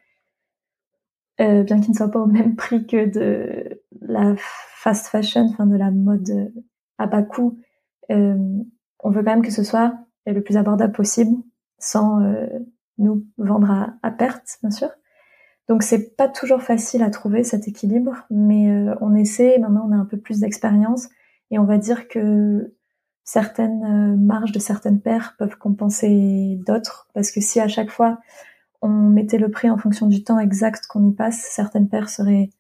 [1.40, 5.66] euh, bien qu'il ne soit pas au même prix que de la fast fashion, enfin
[5.66, 6.52] de la mode
[6.98, 7.58] à bas coût,
[8.10, 8.62] euh,
[9.00, 9.94] on veut quand même que ce soit
[10.26, 11.36] le plus abordable possible,
[11.78, 12.46] sans euh,
[12.98, 14.88] nous vendre à, perte, bien sûr.
[15.68, 19.58] Donc c'est pas toujours facile à trouver cet équilibre, mais euh, on essaie.
[19.58, 21.08] Maintenant, on a un peu plus d'expérience
[21.50, 22.74] et on va dire que
[23.24, 28.18] certaines euh, marges de certaines paires peuvent compenser d'autres, parce que si à chaque fois
[28.82, 32.50] on mettait le prix en fonction du temps exact qu'on y passe, certaines paires seraient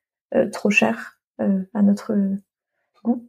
[0.50, 2.14] trop chères à notre
[3.04, 3.28] goût.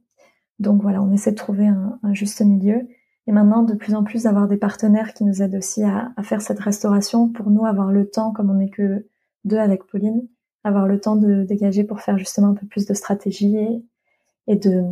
[0.59, 2.87] Donc voilà, on essaie de trouver un juste milieu.
[3.27, 6.41] Et maintenant, de plus en plus, d'avoir des partenaires qui nous aident aussi à, faire
[6.41, 9.05] cette restauration pour nous avoir le temps, comme on n'est que
[9.47, 10.27] deux avec Pauline,
[10.63, 13.57] avoir le temps de dégager pour faire justement un peu plus de stratégie
[14.47, 14.83] et, de,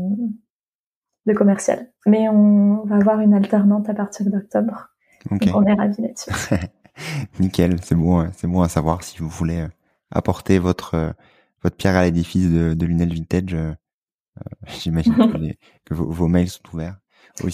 [1.25, 1.91] de commercial.
[2.05, 4.89] Mais on va avoir une alternante à partir d'octobre.
[5.29, 6.31] Donc on est ravis là-dessus.
[7.39, 9.67] Nickel, c'est bon, c'est bon à savoir si vous voulez euh,
[10.11, 11.11] apporter votre euh,
[11.65, 13.55] votre pierre à l'édifice de, de Lunel Vintage.
[13.55, 13.73] Euh,
[14.67, 15.15] j'imagine
[15.85, 16.97] que, vos, mails sont ouverts.
[17.43, 17.53] Oui,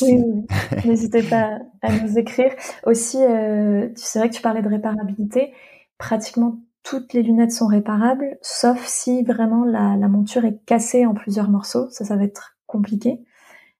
[0.85, 2.51] n'hésitez pas à nous écrire.
[2.85, 5.53] Aussi, euh, c'est vrai que tu parlais de réparabilité.
[5.97, 11.49] Pratiquement toutes les lunettes sont réparables, sauf si vraiment la, monture est cassée en plusieurs
[11.49, 11.89] morceaux.
[11.89, 13.23] Ça, ça va être compliqué.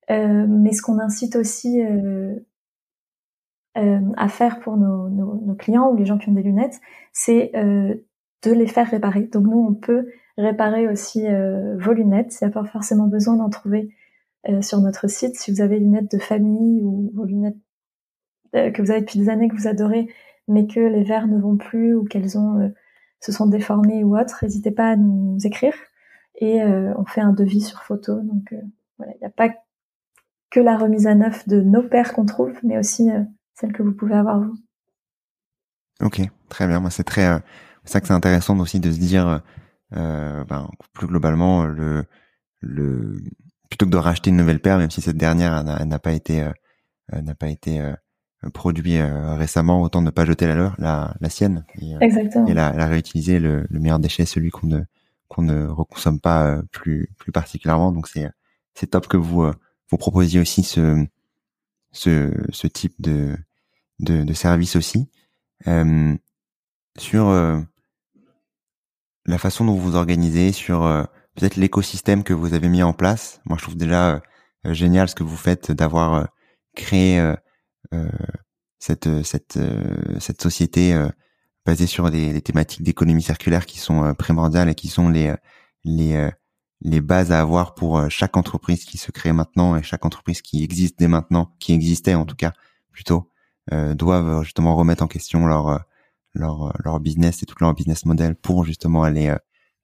[0.10, 2.36] Euh, mais ce qu'on incite aussi euh,
[3.76, 6.80] à faire pour nos, clients ou les gens qui ont des lunettes,
[7.14, 9.24] c'est de les faire réparer.
[9.24, 11.26] Donc nous, on peut réparer aussi
[11.80, 12.38] vos lunettes.
[12.40, 13.94] Il n'y a pas forcément besoin d'en trouver
[14.50, 15.36] euh, sur notre site.
[15.36, 17.58] Si vous avez des lunettes de famille ou vos lunettes
[18.56, 20.08] euh, que vous avez depuis des années que vous adorez,
[20.48, 22.70] mais que les verres ne vont plus ou qu'elles ont euh,
[23.22, 25.74] se sont déformées ou autres, n'hésitez pas à nous écrire
[26.36, 28.20] et on fait un devis sur photo.
[28.22, 28.54] Donc
[28.98, 29.50] voilà, il n'y a pas
[30.50, 33.10] que la remise à neuf de nos paires qu'on trouve, mais aussi
[33.54, 34.58] celle que vous pouvez avoir vous.
[36.02, 36.90] Ok, très bien.
[36.90, 37.42] C'est très,
[37.84, 39.42] c'est ça que c'est intéressant aussi de se dire,
[39.92, 42.06] ben, plus globalement, le,
[42.62, 43.20] le,
[43.70, 46.44] plutôt que de racheter une nouvelle paire, même si cette dernière n'a pas été
[47.14, 47.82] euh, n'a pas été
[48.50, 52.48] produit récemment, autant ne pas jeter la leur, la, la sienne et, Exactement.
[52.48, 53.40] et la, la réutiliser.
[53.40, 54.82] Le, le meilleur déchet, celui qu'on ne
[55.28, 57.92] qu'on ne reconsomme pas plus plus particulièrement.
[57.92, 58.30] Donc c'est
[58.74, 59.52] c'est top que vous
[59.90, 61.06] vous proposiez aussi ce
[61.92, 63.36] ce, ce type de
[64.00, 65.10] de, de service aussi
[65.68, 66.16] euh,
[66.98, 67.30] sur
[69.26, 70.82] la façon dont vous vous organisez, sur
[71.36, 73.40] peut-être l'écosystème que vous avez mis en place.
[73.46, 74.22] Moi, je trouve déjà
[74.66, 76.26] euh, génial ce que vous faites d'avoir euh,
[76.76, 77.36] créé euh,
[78.80, 79.60] cette cette
[80.20, 80.98] cette société
[81.66, 85.34] basée sur des thématiques d'économie circulaire qui sont primordiales et qui sont les
[85.84, 86.30] les
[86.82, 90.64] les bases à avoir pour chaque entreprise qui se crée maintenant et chaque entreprise qui
[90.64, 92.54] existe dès maintenant, qui existait en tout cas
[92.92, 93.30] plutôt,
[93.72, 95.84] euh, doivent justement remettre en question leur
[96.34, 99.36] leur leur business et tout leur business model pour justement aller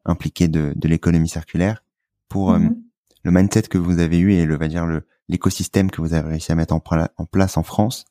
[0.05, 1.83] impliquer de, de l'économie circulaire,
[2.29, 2.86] pour mm-hmm
[3.27, 6.29] le mindset que vous avez eu et le va dire le l'écosystème que vous avez
[6.29, 8.05] réussi à mettre en, place en France.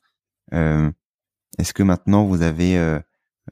[0.53, 0.91] Euh,
[1.57, 2.99] Est-ce que maintenant vous avez euh,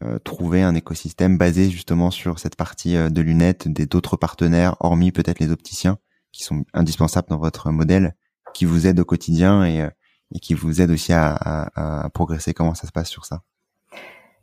[0.03, 5.11] euh, trouvé un écosystème basé justement sur cette partie de lunettes des d'autres partenaires, hormis
[5.11, 5.97] peut-être les opticiens,
[6.31, 8.15] qui sont indispensables dans votre modèle,
[8.53, 9.89] qui vous aident au quotidien et,
[10.39, 12.53] qui vous aident aussi à, progresser?
[12.53, 13.41] Comment ça se passe sur ça?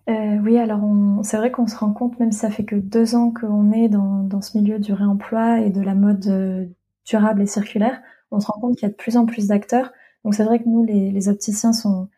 [0.08, 0.80] Oui, alors
[1.22, 3.88] c'est vrai qu'on se rend compte, même si ça fait que deux ans qu'on est
[3.88, 8.46] dans, dans ce milieu du réemploi et de la mode durable et circulaire, on se
[8.46, 9.92] rend compte qu'il y a de plus en plus d'acteurs.
[10.24, 12.08] Donc c'est vrai que nous, les, les, opticiens, sont,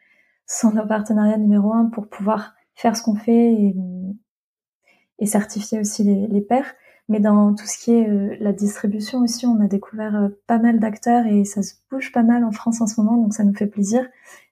[0.47, 3.75] sont nos partenariats numéro un pour pouvoir faire ce qu'on fait et,
[5.19, 6.75] et, certifier aussi les, les pairs.
[7.09, 10.59] Mais dans tout ce qui est euh, la distribution aussi, on a découvert euh, pas
[10.59, 13.45] mal d'acteurs et ça se bouge pas mal en France en ce moment, donc ça
[13.45, 14.07] nous fait plaisir.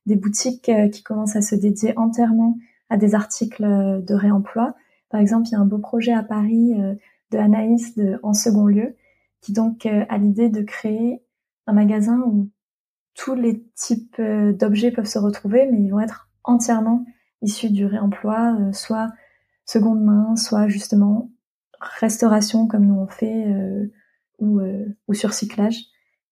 [0.04, 2.58] Des boutiques euh, qui commencent à se dédier entièrement
[2.90, 4.74] à des articles de réemploi.
[5.08, 6.74] Par exemple, il y a un beau projet à Paris
[7.30, 8.96] de Anaïs de En Second Lieu,
[9.42, 11.22] qui donc euh, a l'idée de créer
[11.66, 12.50] un magasin où
[13.14, 17.04] tous les types euh, d'objets peuvent se retrouver, mais ils vont être entièrement
[17.42, 19.10] issus du réemploi, euh, soit
[19.66, 21.30] seconde main, soit justement
[21.80, 23.46] restauration comme nous on fait,
[24.38, 24.60] ou,
[25.08, 25.76] ou surcyclage.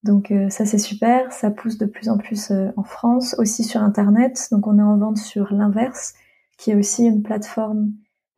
[0.04, 4.48] Donc ça c'est super, ça pousse de plus en plus en France, aussi sur Internet.
[4.52, 6.14] Donc on est en vente sur l'inverse,
[6.56, 7.92] qui est aussi une plateforme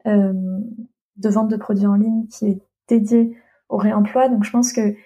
[0.07, 3.37] de vente de produits en ligne qui est dédiée
[3.73, 4.29] au réemploi.
[4.29, 4.97] Donc je pense qu'il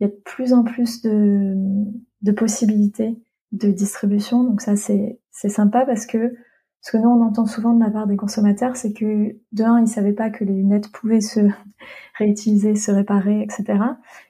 [0.00, 3.18] y a de plus en plus de, possibilités
[3.50, 4.44] de distribution.
[4.44, 6.36] Donc ça, c'est sympa parce que
[6.82, 9.80] ce que nous, on entend souvent de la part des consommateurs, c'est que de un,
[9.80, 11.40] ils savaient pas que les lunettes pouvaient se
[12.18, 13.82] réutiliser, se réparer, etc.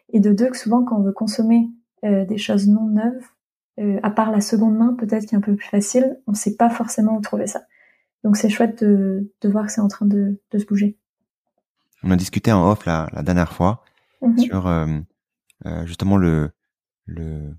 [0.08, 1.68] Et de deux, que souvent, quand on veut consommer
[2.04, 3.26] euh, des choses non neuves,
[3.78, 6.36] euh, à part la seconde main, peut-être qui est un peu plus facile, on ne
[6.36, 7.62] sait pas forcément où trouver ça.
[8.24, 10.98] Donc c'est chouette de, de voir que c'est en train de, de se bouger.
[12.02, 13.84] On a discuté en off la, la dernière fois
[14.22, 14.38] mhm.
[14.38, 14.86] sur euh,
[15.66, 16.50] euh, justement le
[17.06, 17.54] le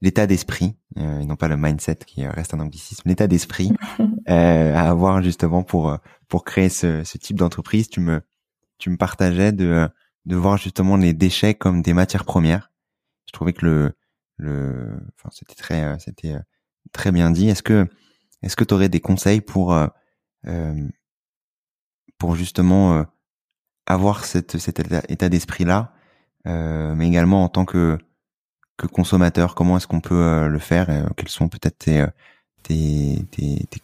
[0.00, 3.72] l'état d'esprit, euh, et non pas le mindset qui reste un anglicisme, l'état d'esprit
[4.28, 5.96] euh, à avoir justement pour
[6.28, 7.88] pour créer ce, ce type d'entreprise.
[7.88, 8.20] Tu me
[8.78, 9.88] tu me partageais de
[10.26, 12.70] de voir justement les déchets comme des matières premières.
[13.26, 13.92] Je trouvais que le
[14.36, 16.36] le enfin c'était très c'était
[16.92, 17.48] très bien dit.
[17.48, 17.86] Est-ce que
[18.42, 19.86] est-ce que tu aurais des conseils pour euh,
[22.18, 23.04] pour justement
[23.86, 24.54] avoir cet
[25.08, 25.92] état d'esprit là,
[26.46, 27.98] euh, mais également en tant que
[28.92, 32.04] consommateur, comment est-ce qu'on peut euh, le faire et, euh, Quels sont peut-être tes,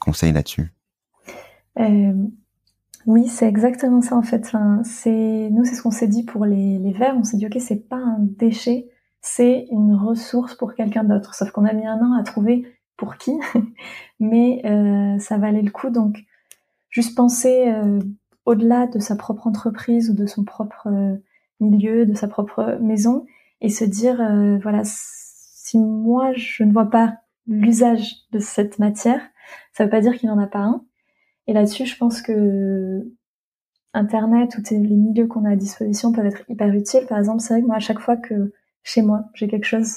[0.01, 0.73] conseils là-dessus?
[3.07, 4.53] Oui, c'est exactement ça en fait.
[4.85, 7.15] C'est nous, c'est ce qu'on s'est dit pour les, les verres.
[7.17, 8.89] On s'est dit ok, c'est pas un déchet,
[9.23, 11.35] c'est une ressource pour quelqu'un d'autre.
[11.35, 13.33] Sauf qu'on a mis un an à trouver pour qui,
[14.21, 14.63] mais
[15.21, 15.91] ça valait le coup.
[15.91, 16.19] Donc,
[16.91, 17.73] juste penser
[18.49, 21.17] au-delà de sa propre entreprise ou de son propre euh,
[21.61, 23.27] milieu, de sa propre maison,
[23.61, 29.21] et se dire, euh, voilà, si moi je ne vois pas l'usage de cette matière,
[29.75, 30.83] ça veut pas dire qu'il n'y en a pas un.
[31.47, 33.07] Et là-dessus, je pense que
[33.93, 37.07] Internet ou les milieux qu'on a à disposition peuvent être hyper utiles.
[37.07, 39.95] Par exemple, c'est vrai que moi, à chaque fois que chez moi, j'ai quelque chose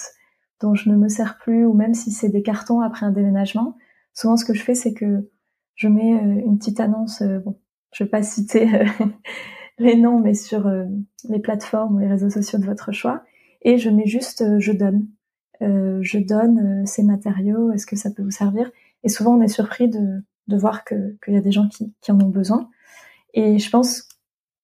[0.60, 3.78] dont je ne me sers plus, ou même si c'est des cartons après un déménagement,
[4.14, 5.30] souvent ce que je fais, c'est que
[5.76, 7.56] je mets euh, une petite annonce, bon,
[7.92, 8.86] je vais pas citer euh,
[9.78, 10.86] les noms, mais sur euh,
[11.28, 13.24] les plateformes ou les réseaux sociaux de votre choix,
[13.62, 15.08] et je mets juste euh, je donne.
[15.60, 18.72] je donne ces matériaux, est-ce que ça peut vous servir?
[19.04, 22.12] Et souvent on est surpris de, de voir qu'il y a des gens qui, qui
[22.12, 22.70] en ont besoin.
[23.34, 24.10] Et je pense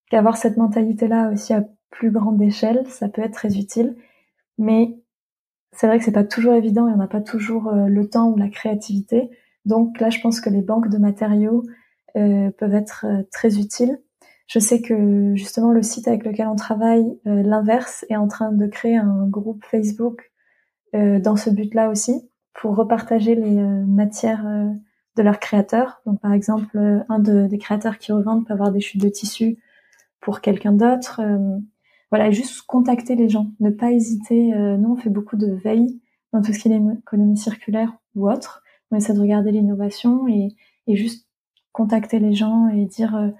[0.09, 3.95] qu'avoir cette mentalité-là aussi à plus grande échelle, ça peut être très utile.
[4.57, 4.97] Mais
[5.71, 8.35] c'est vrai que c'est pas toujours évident et on n'a pas toujours le temps ou
[8.37, 9.29] la créativité.
[9.65, 11.63] Donc là, je pense que les banques de matériaux,
[12.57, 13.99] peuvent être euh, très utiles.
[14.47, 18.51] Je sais que justement le site avec lequel on travaille, euh, l'inverse, est en train
[18.51, 20.31] de créer un groupe Facebook
[20.93, 24.47] dans ce but-là aussi, pour repartager les matières
[25.15, 26.01] de leurs créateurs.
[26.07, 29.59] Donc par exemple, un des créateurs qui revendent peut avoir des chutes de tissu
[30.21, 31.21] pour quelqu'un d'autre.
[32.09, 34.53] voilà, juste contacter les gens, ne pas hésiter.
[34.55, 36.01] nous, on fait beaucoup de veille
[36.33, 38.63] dans tout ce qui est économie circulaire ou autre.
[38.89, 40.55] On essaie de regarder l'innovation et
[40.87, 41.26] juste
[41.77, 43.31] contacter les gens et dire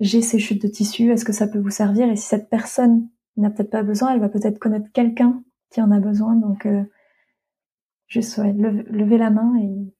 [0.00, 2.08] j'ai ces chutes de tissu, est-ce que ça peut vous servir?
[2.08, 5.90] Et si cette personne n'a peut-être pas besoin, elle va peut-être connaître quelqu'un qui en
[5.90, 6.36] a besoin.
[6.36, 6.82] Donc, euh,
[8.06, 9.92] juste ouais, lever, la main et,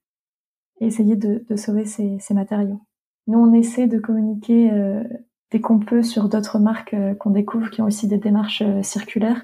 [0.81, 2.81] essayer de, sauver ces, matériaux.
[3.27, 5.03] Nous, on essaie de communiquer euh,
[5.51, 8.83] dès qu'on peut sur d'autres marques euh, qu'on découvre qui ont aussi des démarches euh,
[8.83, 9.43] circulaires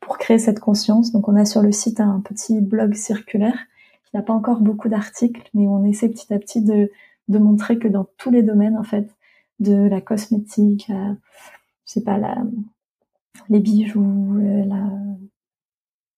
[0.00, 1.12] pour créer cette conscience.
[1.12, 3.58] Donc, on a sur le site un petit blog circulaire
[4.04, 6.90] qui n'a pas encore beaucoup d'articles, mais on essaie petit à petit de,
[7.28, 9.14] de montrer que dans tous les domaines, en fait,
[9.58, 11.16] de la cosmétique, la,
[11.86, 12.36] je sais pas, la,
[13.48, 14.90] les bijoux, euh, la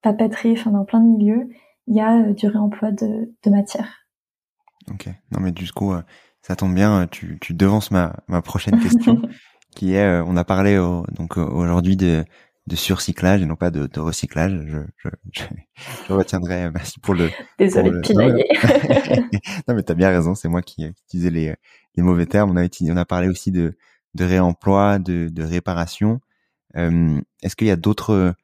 [0.02, 1.48] papeterie, enfin dans plein de milieux,
[1.86, 4.06] il y a euh, du réemploi de, de matière.
[4.90, 6.02] Ok, non mais du coup, euh,
[6.42, 9.22] ça tombe bien, tu, tu devances ma, ma prochaine question,
[9.74, 10.76] qui est, on a parlé
[11.16, 12.24] donc aujourd'hui de,
[12.68, 14.52] de surcyclage et non pas de, de recyclage.
[14.66, 15.42] Je, je, je,
[16.06, 16.70] je, retiendrai.
[16.70, 17.30] Merci pour le.
[17.58, 18.46] Désolé de pinailler.
[19.68, 20.34] non mais t'as bien raison.
[20.34, 21.56] C'est moi qui utilisais les,
[21.96, 22.50] les mauvais termes.
[22.50, 23.76] On a utilisé, on a parlé aussi de,
[24.14, 26.20] de réemploi, de, de réparation.
[26.76, 28.34] Euh, Est-ce qu'il y a d'autres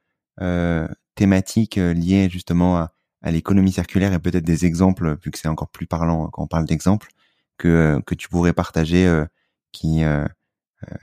[0.41, 5.37] euh, thématiques euh, liées justement à, à l'économie circulaire et peut-être des exemples, vu que
[5.37, 7.09] c'est encore plus parlant quand on parle d'exemples,
[7.57, 9.25] que que tu pourrais partager, euh,
[9.71, 10.01] qui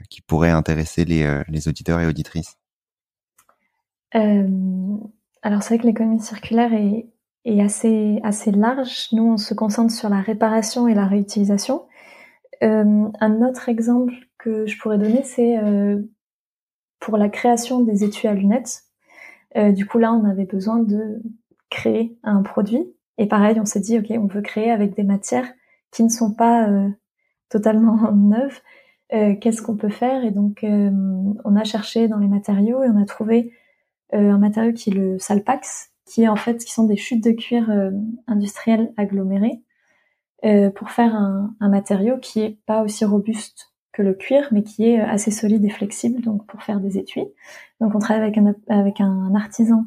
[0.09, 2.55] qui pourraient intéresser les, les auditeurs et auditrices?
[4.15, 4.97] Euh,
[5.41, 7.07] alors c'est vrai que l'économie circulaire est,
[7.45, 9.09] est, assez, assez large.
[9.11, 11.85] Nous, on se concentre sur la réparation et la réutilisation.
[12.63, 16.01] Euh, un autre exemple que je pourrais donner, c'est euh,
[16.99, 18.83] pour la création des étuis à lunettes.
[19.57, 21.21] Euh, du coup, là, on avait besoin de
[21.69, 22.93] créer un produit.
[23.17, 25.51] Et pareil, on s'est dit, OK, on veut créer avec des matières
[25.91, 26.89] qui ne sont pas euh,
[27.49, 28.61] totalement neuves.
[29.13, 30.23] Euh, qu'est-ce qu'on peut faire?
[30.23, 33.51] Et donc, on a cherché dans les matériaux et on a trouvé
[34.13, 37.31] un matériau qui est le Salpax, qui est en fait, qui sont des chutes de
[37.31, 37.71] cuir
[38.27, 39.61] industrielles agglomérées.
[40.45, 44.61] Euh, pour faire un, un, matériau qui est pas aussi robuste que le cuir, mais
[44.61, 47.25] qui est assez solide et flexible, donc pour faire des étuis.
[47.79, 49.85] Donc on travaille avec un, avec un artisan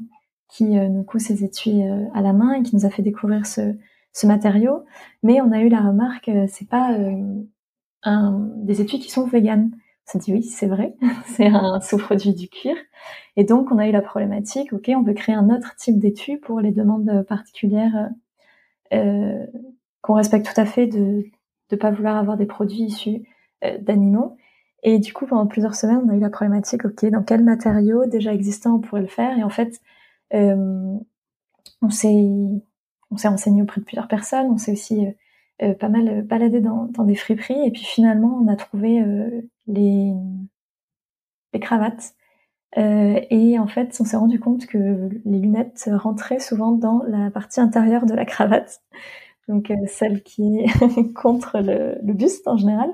[0.49, 3.03] qui euh, nous coud ses étuis euh, à la main et qui nous a fait
[3.03, 3.75] découvrir ce,
[4.15, 4.87] ce matériau.
[5.23, 6.97] Mais on a eu la remarque, c'est pas
[8.63, 9.73] des étuis qui sont véganes.
[10.07, 10.95] S'est dit oui, c'est vrai,
[11.27, 12.77] c'est un sous-produit du cuir.
[13.37, 16.37] Et donc on a eu la problématique, ok, on veut créer un autre type d'étui
[16.37, 18.11] pour les demandes particulières
[18.93, 19.47] euh,
[20.03, 21.25] qu'on respecte tout à fait de
[21.73, 23.29] ne pas vouloir avoir des produits issus
[23.65, 24.37] euh, d'animaux.
[24.83, 28.07] Et du coup, pendant plusieurs semaines, on a eu la problématique, ok, dans quel matériau
[28.07, 29.81] déjà existant on pourrait le faire Et en fait,
[30.35, 30.97] euh,
[31.83, 32.63] on s'est
[33.11, 35.07] on s'est renseigné auprès de plusieurs personnes, on s'est aussi
[35.63, 39.03] euh, pas mal baladé dans, dans, des friperies, et puis finalement, on a trouvé
[39.67, 40.13] les,
[41.53, 42.15] les cravates.
[42.77, 47.61] et en fait, on s'est rendu compte que les lunettes rentraient souvent dans la partie
[47.61, 48.83] intérieure de la cravate
[49.49, 52.91] donc euh, celle qui est contre le, le, buste en général.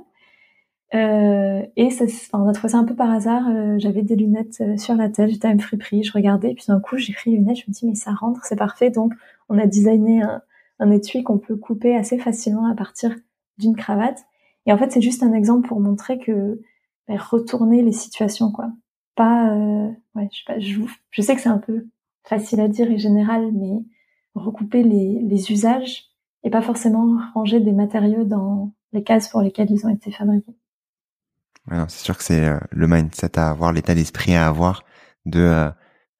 [0.95, 2.05] Euh, et ça,
[2.35, 3.49] on a trouvé ça un peu par hasard.
[3.49, 6.64] Euh, j'avais des lunettes euh, sur la tête, j'étais à une friperie, je regardais, puis
[6.68, 8.91] d'un coup j'ai pris les lunettes, je me dis mais ça rentre, c'est parfait.
[8.91, 9.14] Donc
[9.49, 10.43] on a designé un,
[10.81, 13.14] un étui qu'on peut couper assez facilement à partir
[13.59, 14.18] d'une cravate.
[14.67, 16.61] Et en fait c'est juste un exemple pour montrer que
[17.09, 18.71] ben, retourner les situations quoi.
[19.15, 21.87] Pas, euh, ouais, je sais pas, je, je sais que c'est un peu
[22.25, 23.85] facile à dire et général, mais
[24.35, 26.13] recouper les, les usages
[26.45, 30.57] et pas forcément ranger des matériaux dans les cases pour lesquelles ils ont été fabriqués.
[31.89, 34.85] c'est sûr que c'est euh, le mindset à avoir, l'état d'esprit à avoir
[35.27, 35.71] de euh,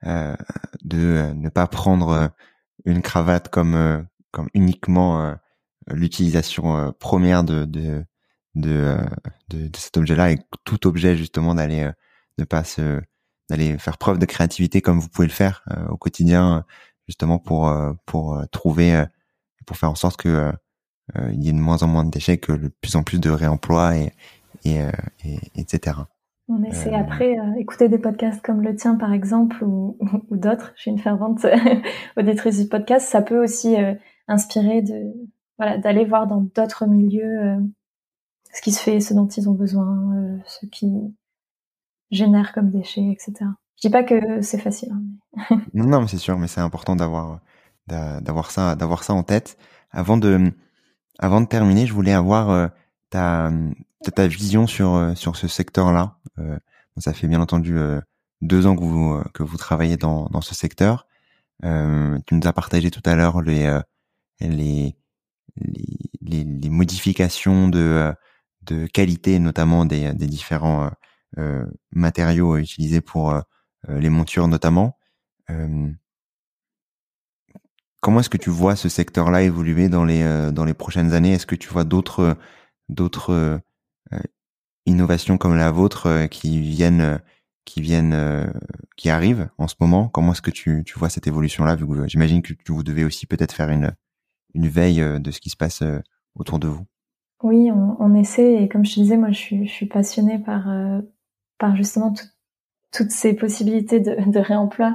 [0.07, 0.37] euh
[0.85, 2.31] de euh, ne pas prendre
[2.85, 5.35] une cravate comme comme uniquement
[5.89, 8.05] l'utilisation première de de
[8.55, 8.97] de,
[9.49, 11.91] de, de cet objet-là et tout objet justement d'aller
[12.39, 13.01] ne pas se
[13.49, 16.65] d'aller faire preuve de créativité comme vous pouvez le faire au quotidien
[17.07, 17.75] justement pour
[18.07, 19.05] pour trouver
[19.67, 20.53] pour faire en sorte que euh,
[21.17, 23.21] euh, il y ait de moins en moins de déchets, que de plus en plus
[23.21, 24.13] de réemploi et,
[24.65, 24.91] et, euh,
[25.25, 25.99] et etc.
[26.49, 29.97] On essaie après écouter des podcasts comme le tien par exemple ou,
[30.31, 30.73] ou, d'autres.
[30.77, 31.47] Je suis une fervente
[32.17, 33.09] auditrice du podcast.
[33.09, 33.77] Ça peut aussi
[34.29, 35.13] inspirer de
[35.59, 37.59] voilà d'aller voir dans d'autres milieux
[38.53, 41.15] ce qui se fait, ce dont ils ont besoin, ce qui
[42.11, 43.51] génère comme déchets, etc.
[43.83, 44.93] Je dis pas que c'est facile.
[44.93, 47.41] Hein, non, non, mais c'est sûr, mais c'est important d'avoir
[47.89, 49.59] d'avoir ça, d'avoir ça en tête.
[49.91, 50.53] Avant de,
[51.19, 52.69] avant de terminer, je voulais avoir euh,
[53.11, 53.51] ta,
[54.15, 56.17] ta vision sur euh, sur ce secteur-là.
[56.39, 56.59] Euh,
[56.99, 57.77] ça fait bien entendu
[58.43, 61.07] deux ans que vous que vous travaillez dans dans ce secteur.
[61.63, 63.81] tu nous as partagé tout à l'heure les,
[64.41, 64.95] les,
[65.57, 68.13] les, les, modifications de,
[68.65, 70.91] de qualité, notamment des, des différents
[71.93, 73.35] matériaux utilisés pour
[73.89, 74.99] les montures notamment.
[78.03, 81.35] Comment est-ce que tu vois ce secteur-là évoluer dans les euh, dans les prochaines années?
[81.35, 82.37] Est-ce que tu vois d'autres
[82.89, 84.19] d'autres euh,
[84.87, 87.21] innovations comme la vôtre euh, qui viennent
[87.65, 88.53] qui viennent
[88.97, 90.09] qui arrivent en ce moment?
[90.09, 91.77] Comment est-ce que tu tu vois cette évolution-là?
[92.07, 93.95] J'imagine que vous devez aussi peut-être faire une
[94.55, 95.85] une veille de ce qui se passe
[96.35, 96.85] autour de vous.
[97.43, 100.39] Oui, on, on, essaie et comme je te disais, moi je suis je suis passionnée
[100.39, 100.69] par
[101.59, 102.15] par justement
[102.93, 104.95] toutes ces possibilités de, de réemploi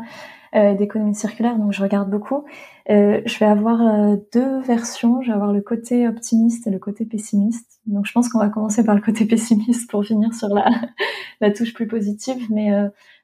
[0.55, 2.45] euh, d'économie circulaire, donc je regarde beaucoup.
[2.89, 5.21] Euh, je vais avoir euh, deux versions.
[5.21, 7.81] Je vais avoir le côté optimiste et le côté pessimiste.
[7.85, 10.69] Donc je pense qu'on va commencer par le côté pessimiste pour finir sur la,
[11.41, 12.37] la touche plus positive.
[12.49, 12.71] Mais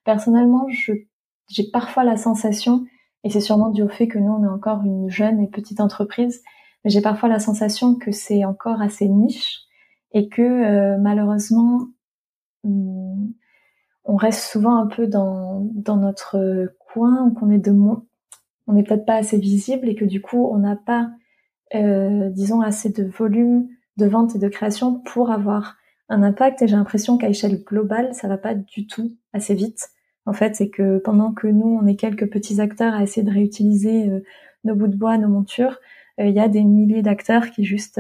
[0.04, 2.86] personnellement, j'ai parfois la sensation,
[3.24, 5.80] et c'est sûrement dû au fait que nous on est encore une jeune et petite
[5.80, 6.44] entreprise,
[6.84, 9.62] mais j'ai parfois la sensation que c'est encore assez niche
[10.12, 11.88] et que malheureusement
[12.64, 13.28] hmm,
[14.06, 18.06] on reste souvent un peu dans, dans notre coin, qu'on est de moins,
[18.68, 21.12] on n'est peut-être pas assez visible et que du coup on n'a pas,
[21.76, 23.68] euh, disons, assez de volume
[23.98, 25.78] de vente et de création pour avoir
[26.10, 26.62] un impact.
[26.62, 29.90] Et j'ai l'impression qu'à échelle globale, ça va pas du tout assez vite.
[30.26, 33.34] En fait, c'est que pendant que nous, on est quelques petits acteurs à essayer de
[33.34, 34.24] réutiliser euh,
[34.64, 35.78] nos bouts de bois, nos montures, euh,
[36.18, 38.00] il y a des milliers d'acteurs qui juste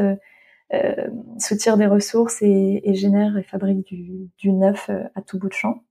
[0.74, 1.08] euh,
[1.40, 5.84] soutirent des ressources et, génèrent et fabriquent du, neuf à tout bout de champ.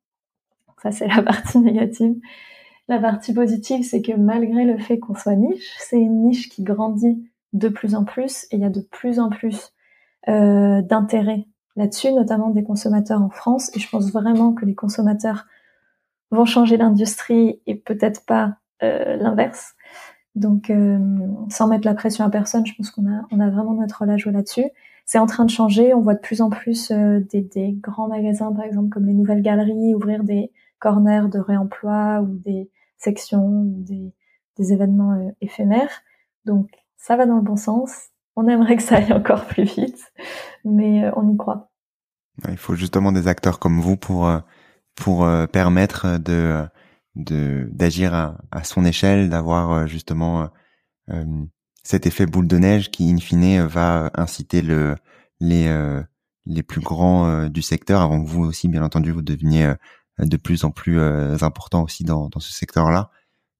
[0.82, 2.14] Ça, c'est la partie négative.
[2.88, 6.62] La partie positive, c'est que malgré le fait qu'on soit niche, c'est une niche qui
[6.62, 9.72] grandit de plus en plus et il y a de plus en plus
[10.28, 11.46] euh, d'intérêt
[11.76, 13.74] là-dessus, notamment des consommateurs en France.
[13.76, 15.46] Et je pense vraiment que les consommateurs
[16.30, 19.74] vont changer l'industrie et peut-être pas euh, l'inverse.
[20.34, 20.98] Donc, euh,
[21.50, 24.10] sans mettre la pression à personne, je pense qu'on a, on a vraiment notre rôle
[24.10, 24.64] à jouer là-dessus.
[25.04, 25.92] C'est en train de changer.
[25.94, 29.14] On voit de plus en plus euh, des, des, grands magasins, par exemple, comme les
[29.14, 30.50] nouvelles galeries, ouvrir des,
[30.82, 32.68] corners de réemploi ou des
[32.98, 34.12] sections ou des,
[34.58, 36.02] des événements euh, éphémères.
[36.44, 38.08] Donc ça va dans le bon sens.
[38.34, 40.12] On aimerait que ça aille encore plus vite,
[40.64, 41.70] mais euh, on y croit.
[42.48, 44.40] Il faut justement des acteurs comme vous pour euh,
[44.94, 46.66] pour permettre de
[47.14, 50.48] de d'agir à, à, son échelle, d'avoir justement
[51.84, 54.96] cet effet boule de neige qui in fine va inciter le
[55.40, 55.70] les
[56.46, 59.74] les plus grands du secteur avant que vous aussi bien entendu vous deveniez
[60.18, 63.10] de plus en plus euh, important aussi dans, dans ce secteur-là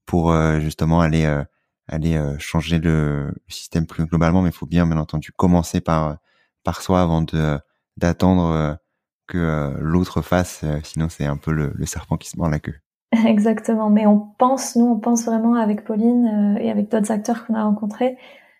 [0.06, 1.44] pour euh, justement aller euh,
[1.88, 4.42] aller changer le, système plus globalement.
[4.42, 6.18] Mais il faut bien, bien entendu, commencer par
[6.64, 7.58] par soi avant de
[7.96, 8.78] d'attendre
[9.26, 10.64] que l'autre fasse.
[10.84, 12.78] sinon, c'est un peu le, le, serpent qui se mord la queue.
[13.26, 13.90] Exactement.
[13.90, 17.62] Mais on pense, nous, on pense vraiment avec Pauline et avec d'autres acteurs qu'on a
[17.62, 18.16] rencontrés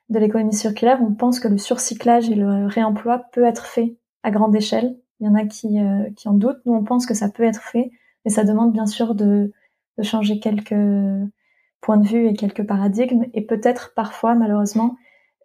[0.09, 4.31] de l'économie circulaire, on pense que le surcyclage et le réemploi peut être fait à
[4.31, 6.61] grande échelle il y en a qui, euh, qui en doutent.
[6.67, 7.93] Nous, on pense que ça peut être fait,
[8.25, 9.53] mais ça demande bien sûr de,
[9.97, 10.75] de changer quelques
[11.81, 14.97] points de vue et quelques paradigmes, et peut-être parfois, malheureusement,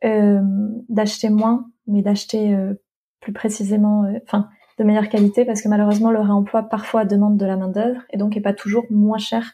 [0.03, 0.41] euh,
[0.89, 2.73] d'acheter moins, mais d'acheter euh,
[3.19, 7.45] plus précisément, euh, enfin, de meilleure qualité, parce que malheureusement, le réemploi parfois demande de
[7.45, 9.53] la main d'œuvre et donc est pas toujours moins cher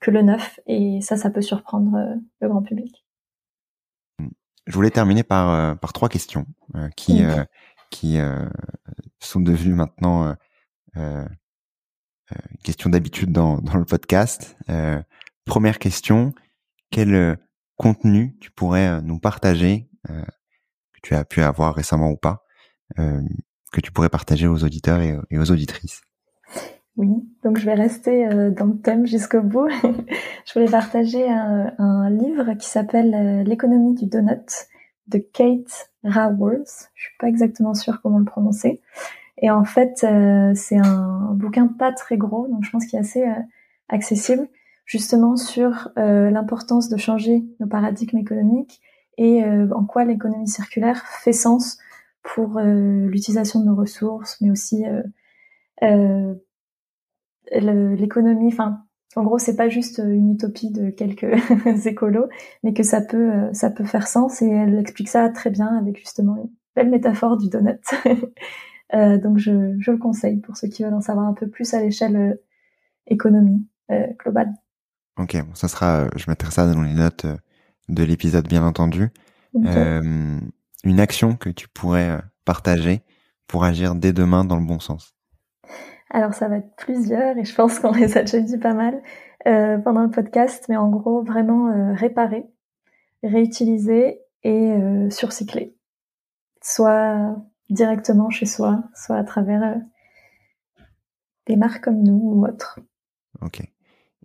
[0.00, 1.96] que le neuf, et ça, ça peut surprendre
[2.40, 3.04] le grand public.
[4.66, 6.44] Je voulais terminer par, par trois questions
[6.96, 7.22] qui,
[7.90, 8.18] qui
[9.20, 10.34] sont devenus maintenant euh,
[10.96, 11.28] euh,
[12.32, 14.56] euh question d'habitude dans, dans le podcast.
[14.68, 15.00] Euh,
[15.44, 16.32] première question,
[16.90, 17.38] quel
[17.76, 22.44] contenu tu pourrais nous partager, que tu as pu avoir récemment ou pas,
[23.72, 26.02] que tu pourrais partager aux auditeurs et, aux auditrices
[26.98, 27.08] oui,
[27.42, 29.66] donc je vais rester dans le thème jusqu'au bout.
[30.46, 34.68] je voulais partager un, livre qui s'appelle L'économie du donut
[35.06, 36.90] de Kate Raworth.
[36.94, 38.82] Je suis pas exactement sûre comment le prononcer.
[39.38, 43.02] Et en fait, euh, c'est un bouquin pas très gros, donc je pense qu'il est
[43.02, 43.34] assez euh,
[43.88, 44.48] accessible,
[44.84, 48.80] justement sur euh, l'importance de changer nos paradigmes économiques
[49.18, 51.76] et en quoi l'économie circulaire fait sens
[52.22, 54.84] pour l'utilisation de nos ressources, mais aussi
[57.52, 58.48] l'économie.
[58.48, 58.84] Enfin,
[59.16, 61.24] en gros, c'est pas juste une utopie de quelques
[61.86, 62.28] écolos,
[62.62, 64.40] mais que ça peut ça peut faire sens.
[64.42, 67.80] Et elle explique ça très bien avec justement une belle métaphore du donut.
[68.94, 71.72] Euh, donc je, je, le conseille pour ceux qui veulent en savoir un peu plus
[71.72, 72.34] à l'échelle euh,
[73.06, 74.52] économie euh, globale.
[75.18, 77.24] Ok, bon, ça sera, je mettrai ça dans les notes
[77.88, 79.08] de l'épisode bien entendu.
[80.82, 83.02] Une action que tu pourrais partager
[83.46, 85.14] pour agir dès demain dans le bon sens?
[86.10, 89.02] Alors ça va être plusieurs et je pense qu'on les a déjà dit pas mal.
[89.46, 92.44] euh, pendant le podcast, mais en gros, vraiment euh, réparer,
[93.22, 95.76] réutiliser et euh, surcycler.
[96.62, 97.36] Soit
[97.70, 99.80] directement chez soi, soit à travers
[101.46, 102.78] des marques comme nous ou autres.
[103.40, 103.62] Ok.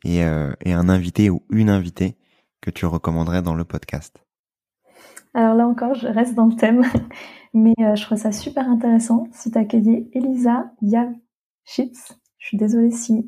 [0.04, 2.16] Et, et un invité ou une invitée
[2.62, 4.24] que tu recommanderais dans le podcast?
[5.38, 6.82] Alors là encore, je reste dans le thème,
[7.54, 12.18] mais je trouve ça super intéressant si tu accueillis Elisa Yavchitz.
[12.40, 13.28] Je suis désolée si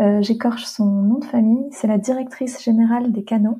[0.00, 1.66] euh, j'écorche son nom de famille.
[1.72, 3.58] C'est la directrice générale des canaux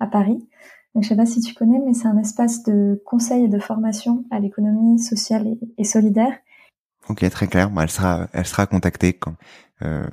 [0.00, 0.46] à Paris.
[0.94, 3.58] Donc, je sais pas si tu connais, mais c'est un espace de conseil et de
[3.58, 5.46] formation à l'économie sociale
[5.78, 6.34] et, solidaire.
[7.08, 7.70] Ok, très clair.
[7.70, 9.36] Bah, elle sera, elle sera contactée quand,
[9.80, 10.06] euh,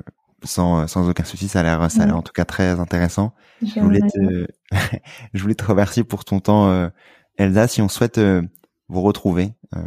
[0.44, 1.50] sans, sans aucun souci.
[1.50, 3.34] Ça a l'air, ça a l'air en tout cas très intéressant.
[3.62, 4.48] Je voulais te,
[5.34, 6.90] je voulais te remercier pour ton temps, euh,
[7.38, 7.68] Elsa.
[7.68, 8.42] Si on souhaite euh,
[8.90, 9.80] vous retrouver euh,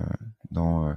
[0.50, 0.92] dans,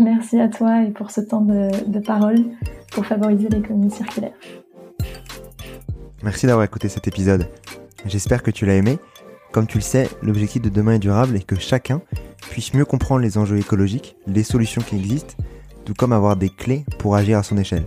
[0.01, 2.45] Merci à toi et pour ce temps de, parole
[2.93, 4.33] pour favoriser l'économie circulaire.
[6.23, 7.49] Merci d'avoir écouté cet épisode.
[8.05, 8.99] J'espère que tu l'as aimé.
[9.53, 12.03] Comme tu le sais, l'objectif de demain est durable et que chacun
[12.51, 15.35] puisse mieux comprendre les enjeux écologiques, les solutions qui existent,
[15.85, 17.87] tout comme avoir des clés pour agir à son échelle.